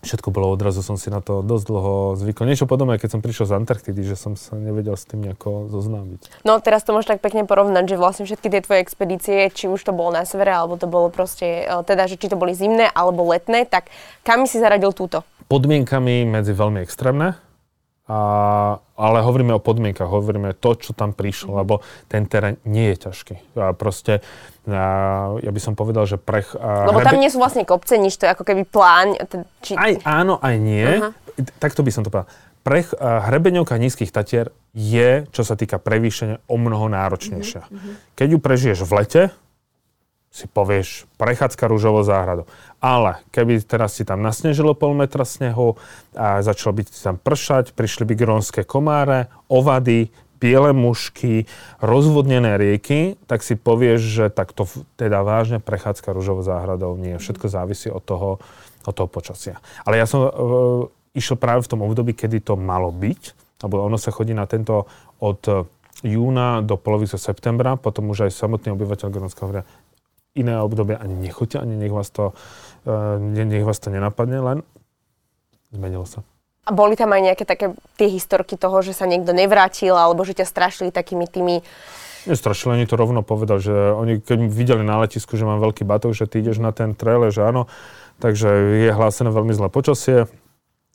všetko 0.00 0.32
bolo 0.32 0.52
odrazu, 0.52 0.80
som 0.80 0.96
si 0.96 1.12
na 1.12 1.20
to 1.20 1.44
dosť 1.44 1.64
dlho 1.68 1.94
zvykol. 2.16 2.48
Niečo 2.48 2.64
podobné, 2.64 2.96
keď 2.96 3.18
som 3.18 3.20
prišiel 3.20 3.46
z 3.48 3.56
Antarktidy, 3.60 4.02
že 4.04 4.16
som 4.16 4.34
sa 4.34 4.56
nevedel 4.56 4.96
s 4.96 5.04
tým 5.04 5.24
nejako 5.24 5.68
zoznámiť. 5.68 6.44
No 6.44 6.56
teraz 6.60 6.84
to 6.84 6.96
môžeš 6.96 7.16
tak 7.16 7.20
pekne 7.20 7.44
porovnať, 7.44 7.84
že 7.84 8.00
vlastne 8.00 8.24
všetky 8.24 8.48
tie 8.48 8.64
tvoje 8.64 8.80
expedície, 8.80 9.52
či 9.52 9.68
už 9.68 9.80
to 9.84 9.92
bolo 9.92 10.16
na 10.16 10.24
severe, 10.24 10.52
alebo 10.52 10.80
to 10.80 10.88
bolo 10.88 11.12
proste, 11.12 11.68
e, 11.68 11.84
teda, 11.84 12.08
že 12.08 12.16
či 12.16 12.32
to 12.32 12.40
boli 12.40 12.56
zimné 12.56 12.88
alebo 12.92 13.28
letné, 13.28 13.68
tak 13.68 13.92
kam 14.24 14.48
si 14.48 14.56
zaradil 14.56 14.96
túto? 14.96 15.20
Podmienkami 15.52 16.24
medzi 16.24 16.56
veľmi 16.56 16.80
extrémne, 16.80 17.36
a, 18.10 18.18
ale 18.98 19.22
hovoríme 19.22 19.54
o 19.54 19.62
podmienkach, 19.62 20.10
hovoríme 20.10 20.58
to, 20.58 20.74
čo 20.74 20.90
tam 20.90 21.14
prišlo, 21.14 21.54
mm-hmm. 21.54 21.62
lebo 21.62 21.74
ten 22.10 22.26
terén 22.26 22.58
nie 22.66 22.90
je 22.90 23.06
ťažký. 23.06 23.34
A 23.54 23.70
proste, 23.70 24.18
a, 24.66 25.38
ja 25.38 25.50
by 25.54 25.60
som 25.62 25.78
povedal, 25.78 26.10
že 26.10 26.18
prech... 26.18 26.58
A, 26.58 26.90
lebo 26.90 26.98
tam 27.06 27.14
hrebe... 27.14 27.22
nie 27.22 27.30
sú 27.30 27.38
vlastne 27.38 27.62
kopce, 27.62 27.94
nič, 28.02 28.18
to 28.18 28.26
je 28.26 28.34
ako 28.34 28.42
keby 28.42 28.66
pláň. 28.66 29.22
Či... 29.62 29.78
Aj 29.78 29.94
áno, 30.02 30.42
aj 30.42 30.54
nie. 30.58 30.90
Uh-huh. 30.90 31.14
Takto 31.62 31.86
by 31.86 31.90
som 31.94 32.02
to 32.02 32.10
povedal. 32.10 32.26
Prech, 32.66 32.90
hrebeňovka 32.98 33.78
nízkych 33.78 34.10
tatier 34.10 34.50
je, 34.74 35.24
čo 35.30 35.46
sa 35.46 35.54
týka 35.54 35.78
prevýšenia, 35.78 36.42
o 36.50 36.56
mnoho 36.58 36.90
náročnejšia. 36.90 37.62
Uh-huh. 37.70 37.94
Keď 38.18 38.28
ju 38.34 38.38
prežiješ 38.42 38.78
v 38.84 38.92
lete, 38.98 39.22
si 40.30 40.46
povieš 40.46 41.10
prechádzka 41.18 41.66
rúžovou 41.66 42.06
záhradou. 42.06 42.46
Ale 42.78 43.18
keby 43.34 43.66
teraz 43.66 43.98
si 43.98 44.06
tam 44.06 44.22
nasnežilo 44.22 44.78
pol 44.78 44.94
metra 44.94 45.26
snehu 45.26 45.74
a 46.14 46.38
začalo 46.38 46.78
byť 46.78 46.86
tam 46.94 47.18
pršať, 47.18 47.74
prišli 47.74 48.06
by 48.06 48.14
grónske 48.14 48.62
komáre, 48.62 49.26
ovady, 49.50 50.14
biele 50.40 50.72
mušky, 50.72 51.44
rozvodnené 51.82 52.56
rieky, 52.56 53.20
tak 53.28 53.44
si 53.44 53.58
povieš, 53.58 54.00
že 54.00 54.24
takto 54.32 54.64
teda 54.96 55.20
vážne 55.20 55.60
prechádzka 55.60 56.14
rúžovou 56.14 56.46
záhradou 56.46 56.96
nie. 56.96 57.20
Všetko 57.20 57.50
závisí 57.50 57.92
od 57.92 58.00
toho, 58.00 58.40
od 58.86 58.94
toho 58.94 59.10
počasia. 59.10 59.60
Ale 59.84 60.00
ja 60.00 60.08
som 60.08 60.24
e, 60.24 60.30
išiel 61.12 61.36
práve 61.36 61.66
v 61.66 61.70
tom 61.74 61.84
období, 61.84 62.16
kedy 62.16 62.40
to 62.40 62.54
malo 62.56 62.88
byť, 62.88 63.36
alebo 63.60 63.84
ono 63.84 64.00
sa 64.00 64.14
chodí 64.14 64.32
na 64.32 64.48
tento 64.48 64.88
od 65.20 65.68
júna 66.00 66.64
do 66.64 66.80
polovice 66.80 67.20
septembra, 67.20 67.76
potom 67.76 68.08
už 68.08 68.28
aj 68.28 68.32
samotný 68.32 68.72
obyvateľ 68.72 69.08
Grónska 69.12 69.44
hovoria, 69.44 69.68
iné 70.34 70.54
obdobie 70.62 70.94
ani 70.94 71.14
nechoďte, 71.28 71.58
ani 71.62 71.74
nech 71.74 71.92
vás 71.92 72.10
to, 72.10 72.32
uh, 72.86 73.18
nech 73.20 73.66
vás 73.66 73.78
to 73.82 73.90
nenapadne, 73.90 74.38
len 74.38 74.58
zmenilo 75.74 76.06
sa. 76.06 76.22
A 76.68 76.70
boli 76.70 76.94
tam 76.94 77.10
aj 77.10 77.22
nejaké 77.24 77.44
také 77.48 77.72
tie 77.98 78.06
historky 78.06 78.54
toho, 78.54 78.84
že 78.84 78.94
sa 78.94 79.08
niekto 79.08 79.34
nevrátil, 79.34 79.96
alebo 79.96 80.22
že 80.22 80.38
ťa 80.38 80.46
strašili 80.46 80.90
takými 80.92 81.26
tými... 81.26 81.66
Nestrašili, 82.28 82.76
oni 82.76 82.86
to 82.86 83.00
rovno 83.00 83.24
povedal, 83.24 83.58
že 83.58 83.72
oni 83.72 84.20
keď 84.20 84.44
videli 84.44 84.84
na 84.84 85.00
letisku, 85.00 85.40
že 85.40 85.48
mám 85.48 85.58
veľký 85.58 85.88
batok, 85.88 86.12
že 86.12 86.28
ty 86.28 86.44
ideš 86.44 86.60
na 86.60 86.68
ten 86.70 86.92
trailer, 86.92 87.32
že 87.32 87.42
áno, 87.48 87.64
takže 88.20 88.76
je 88.86 88.90
hlásené 88.92 89.32
veľmi 89.32 89.56
zlé 89.56 89.72
počasie, 89.72 90.28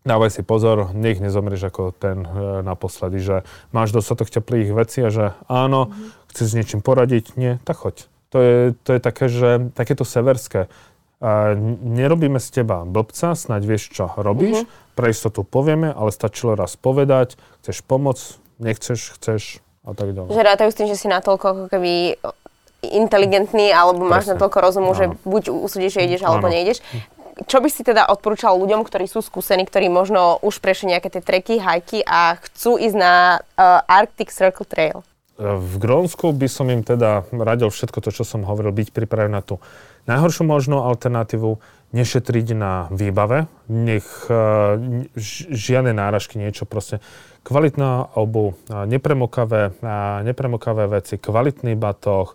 dávaj 0.05 0.29
si 0.29 0.45
pozor, 0.45 0.93
nech 0.93 1.17
nezomrieš 1.17 1.73
ako 1.73 1.97
ten 1.97 2.21
e, 2.23 2.61
naposledy, 2.61 3.17
že 3.17 3.35
máš 3.73 3.89
dostatok 3.89 4.29
teplých 4.29 4.69
vecí 4.69 5.01
a 5.01 5.09
že 5.09 5.33
áno, 5.49 5.89
mm-hmm. 5.89 6.29
chceš 6.29 6.45
s 6.45 6.55
niečím 6.61 6.85
poradiť, 6.85 7.33
nie, 7.41 7.57
tak 7.65 7.81
choď 7.81 8.05
to 8.29 8.37
je, 8.41 8.57
to 8.83 8.89
je 8.95 8.99
také, 8.99 9.25
že 9.29 9.49
takéto 9.73 10.03
severské. 10.03 10.67
A 11.23 11.55
nerobíme 11.81 12.37
z 12.43 12.61
teba 12.61 12.83
blbca, 12.83 13.33
snáď 13.33 13.61
vieš, 13.65 13.89
čo 13.95 14.11
robíš, 14.19 14.67
uh-huh. 14.67 14.93
pre 14.99 15.15
istotu 15.15 15.47
povieme, 15.47 15.89
ale 15.89 16.11
stačilo 16.11 16.53
raz 16.53 16.75
povedať, 16.75 17.39
chceš 17.63 17.81
pomoc, 17.81 18.19
nechceš, 18.59 19.15
chceš 19.15 19.63
a 19.87 19.95
tak 19.95 20.11
ďalej. 20.11 20.35
Že 20.35 20.43
rátajú 20.43 20.69
s 20.69 20.77
tým, 20.77 20.87
že 20.91 20.99
si 20.99 21.07
natoľko 21.07 21.45
ako 21.45 21.63
keby 21.71 22.19
inteligentný, 22.85 23.73
alebo 23.73 24.05
Presne. 24.05 24.11
máš 24.11 24.25
natoľko 24.35 24.57
rozumu, 24.61 24.91
no. 24.93 24.97
že 24.97 25.05
buď 25.25 25.43
usúdiš, 25.49 25.97
že 25.97 26.05
ideš, 26.05 26.21
alebo 26.27 26.51
nejdeš. 26.51 26.83
Čo 27.35 27.59
by 27.59 27.67
si 27.67 27.83
teda 27.83 28.07
odporúčal 28.07 28.55
ľuďom, 28.55 28.87
ktorí 28.87 29.11
sú 29.11 29.19
skúsení, 29.19 29.67
ktorí 29.67 29.91
možno 29.91 30.39
už 30.39 30.63
prešli 30.63 30.95
nejaké 30.95 31.11
tie 31.11 31.19
treky, 31.19 31.59
hajky 31.59 31.99
a 32.07 32.39
chcú 32.39 32.79
ísť 32.79 32.95
na 32.95 33.43
uh, 33.59 33.83
Arctic 33.91 34.31
Circle 34.31 34.63
Trail? 34.63 35.03
V 35.35 35.75
Grónsku 35.83 36.31
by 36.31 36.47
som 36.47 36.71
im 36.71 36.79
teda 36.79 37.27
radil 37.35 37.67
všetko 37.67 37.99
to, 37.99 38.09
čo 38.15 38.23
som 38.23 38.47
hovoril, 38.47 38.71
byť 38.71 38.95
pripravený 38.95 39.35
na 39.35 39.43
tú 39.43 39.59
najhoršiu 40.07 40.47
možnú 40.47 40.79
alternatívu, 40.87 41.59
nešetriť 41.91 42.47
na 42.55 42.87
výbave, 42.91 43.51
nech 43.67 44.07
uh, 44.31 44.79
žiadne 45.51 45.91
náražky, 45.91 46.39
niečo 46.39 46.63
proste. 46.63 47.03
Kvalitná 47.45 48.15
obu, 48.17 48.57
nepremokavé, 48.67 49.77
nepremokavé 50.25 50.89
veci, 50.89 51.21
kvalitný 51.21 51.77
batoh, 51.77 52.33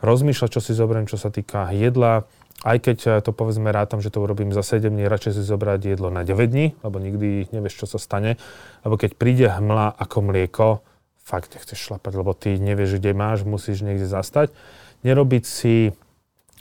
rozmýšľať, 0.00 0.48
čo 0.48 0.60
si 0.64 0.72
zoberiem, 0.72 1.04
čo 1.10 1.20
sa 1.20 1.28
týka 1.28 1.68
jedla, 1.76 2.24
aj 2.64 2.78
keď 2.80 2.98
e, 3.04 3.10
to 3.20 3.36
povedzme 3.36 3.68
rátam, 3.68 4.00
že 4.00 4.08
to 4.08 4.24
urobím 4.24 4.48
za 4.56 4.64
7 4.64 4.88
dní, 4.88 5.12
radšej 5.12 5.36
si 5.36 5.42
zobrať 5.44 5.92
jedlo 5.92 6.08
na 6.08 6.24
9 6.24 6.48
dní, 6.48 6.72
lebo 6.80 6.96
nikdy 6.96 7.52
nevieš, 7.52 7.84
čo 7.84 7.86
sa 7.86 8.00
stane. 8.00 8.40
Lebo 8.80 8.96
keď 8.96 9.12
príde 9.20 9.46
hmla 9.52 9.92
ako 9.92 10.18
mlieko, 10.24 10.80
fakt 11.26 11.58
nechceš 11.58 11.74
šlapať, 11.74 12.12
lebo 12.14 12.32
ty 12.38 12.54
nevieš, 12.54 13.02
kde 13.02 13.10
máš, 13.10 13.42
musíš 13.42 13.82
niekde 13.82 14.06
zastať. 14.06 14.54
Nerobiť 15.02 15.42
si, 15.42 15.90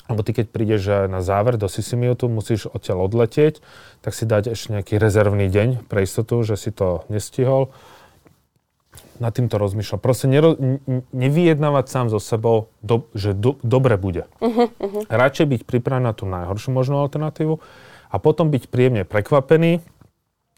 alebo 0.09 0.25
ty 0.25 0.33
keď 0.33 0.49
prídeš 0.49 1.05
na 1.05 1.21
záver 1.21 1.61
do 1.61 1.69
Sisimiotu, 1.69 2.25
musíš 2.25 2.65
odtiaľ 2.73 3.05
odletieť, 3.05 3.61
tak 4.01 4.17
si 4.17 4.25
dať 4.25 4.57
ešte 4.57 4.73
nejaký 4.73 4.97
rezervný 4.97 5.53
deň 5.53 5.85
pre 5.85 6.01
istotu, 6.01 6.41
že 6.41 6.57
si 6.57 6.73
to 6.73 7.05
nestihol. 7.13 7.69
Nad 9.15 9.31
týmto 9.31 9.55
rozmýšľam. 9.55 10.01
Proste 10.03 10.27
nero, 10.27 10.59
nevyjednávať 11.15 11.85
sám 11.87 12.07
so 12.11 12.19
sebou, 12.19 12.67
do, 12.83 13.07
že 13.15 13.31
do, 13.31 13.55
dobre 13.63 13.95
bude. 13.95 14.27
Uh-huh, 14.43 14.67
uh-huh. 14.75 15.07
Radšej 15.07 15.45
byť 15.55 15.61
pripravený 15.63 16.03
na 16.03 16.11
tú 16.11 16.27
najhoršiu 16.27 16.75
možnú 16.75 16.99
alternatívu 16.99 17.61
a 18.11 18.15
potom 18.19 18.51
byť 18.51 18.67
príjemne 18.67 19.07
prekvapený, 19.07 19.79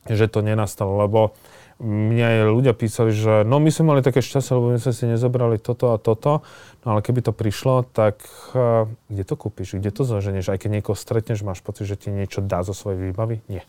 že 0.10 0.26
to 0.32 0.42
nenastalo, 0.42 0.98
lebo 1.06 1.38
mňa 1.82 2.26
aj 2.26 2.40
ľudia 2.50 2.74
písali, 2.74 3.14
že 3.14 3.46
no 3.46 3.62
my 3.62 3.70
sme 3.70 3.94
mali 3.94 4.02
také 4.02 4.26
šťastie, 4.26 4.58
lebo 4.58 4.74
my 4.74 4.80
sme 4.82 4.94
si 4.94 5.06
nezobrali 5.06 5.62
toto 5.62 5.94
a 5.94 6.02
toto, 6.02 6.42
no 6.82 6.88
ale 6.98 7.06
keby 7.06 7.22
to 7.22 7.34
prišlo, 7.34 7.86
tak 7.86 8.18
uh, 8.58 8.90
kde 9.10 9.24
to 9.24 9.36
kúpiš, 9.38 9.78
kde 9.78 9.94
to 9.94 10.02
zoženieš? 10.02 10.50
Aj 10.50 10.58
keď 10.58 10.82
niekoho 10.82 10.98
stretneš, 10.98 11.46
máš 11.46 11.62
pocit, 11.62 11.86
že 11.86 11.98
ti 11.98 12.10
niečo 12.10 12.42
dá 12.42 12.66
zo 12.66 12.74
svojej 12.74 13.10
výbavy? 13.10 13.46
Nie. 13.46 13.62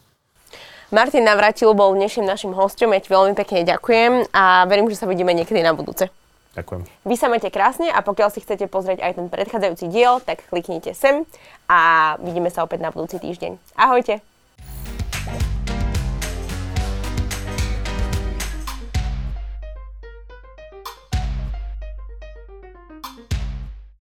Martin 0.89 1.29
Navratil 1.29 1.69
bol 1.77 1.93
dnešným 1.93 2.25
našim 2.25 2.57
hostom, 2.57 2.97
ja 2.97 3.01
ti 3.05 3.13
veľmi 3.13 3.37
pekne 3.37 3.61
ďakujem 3.69 4.33
a 4.33 4.65
verím, 4.65 4.89
že 4.89 4.97
sa 4.97 5.05
vidíme 5.05 5.37
niekedy 5.37 5.61
na 5.61 5.77
budúce. 5.77 6.09
Ďakujem. 6.57 6.89
Vy 7.05 7.15
sa 7.21 7.29
majte 7.29 7.53
krásne 7.53 7.93
a 7.93 8.01
pokiaľ 8.01 8.33
si 8.33 8.41
chcete 8.41 8.73
pozrieť 8.73 9.05
aj 9.05 9.13
ten 9.21 9.27
predchádzajúci 9.29 9.85
diel, 9.93 10.25
tak 10.25 10.49
kliknite 10.49 10.97
sem 10.97 11.29
a 11.69 12.17
vidíme 12.25 12.49
sa 12.49 12.65
opäť 12.65 12.81
na 12.83 12.89
budúci 12.89 13.21
týždeň. 13.21 13.61
Ahojte. 13.77 14.38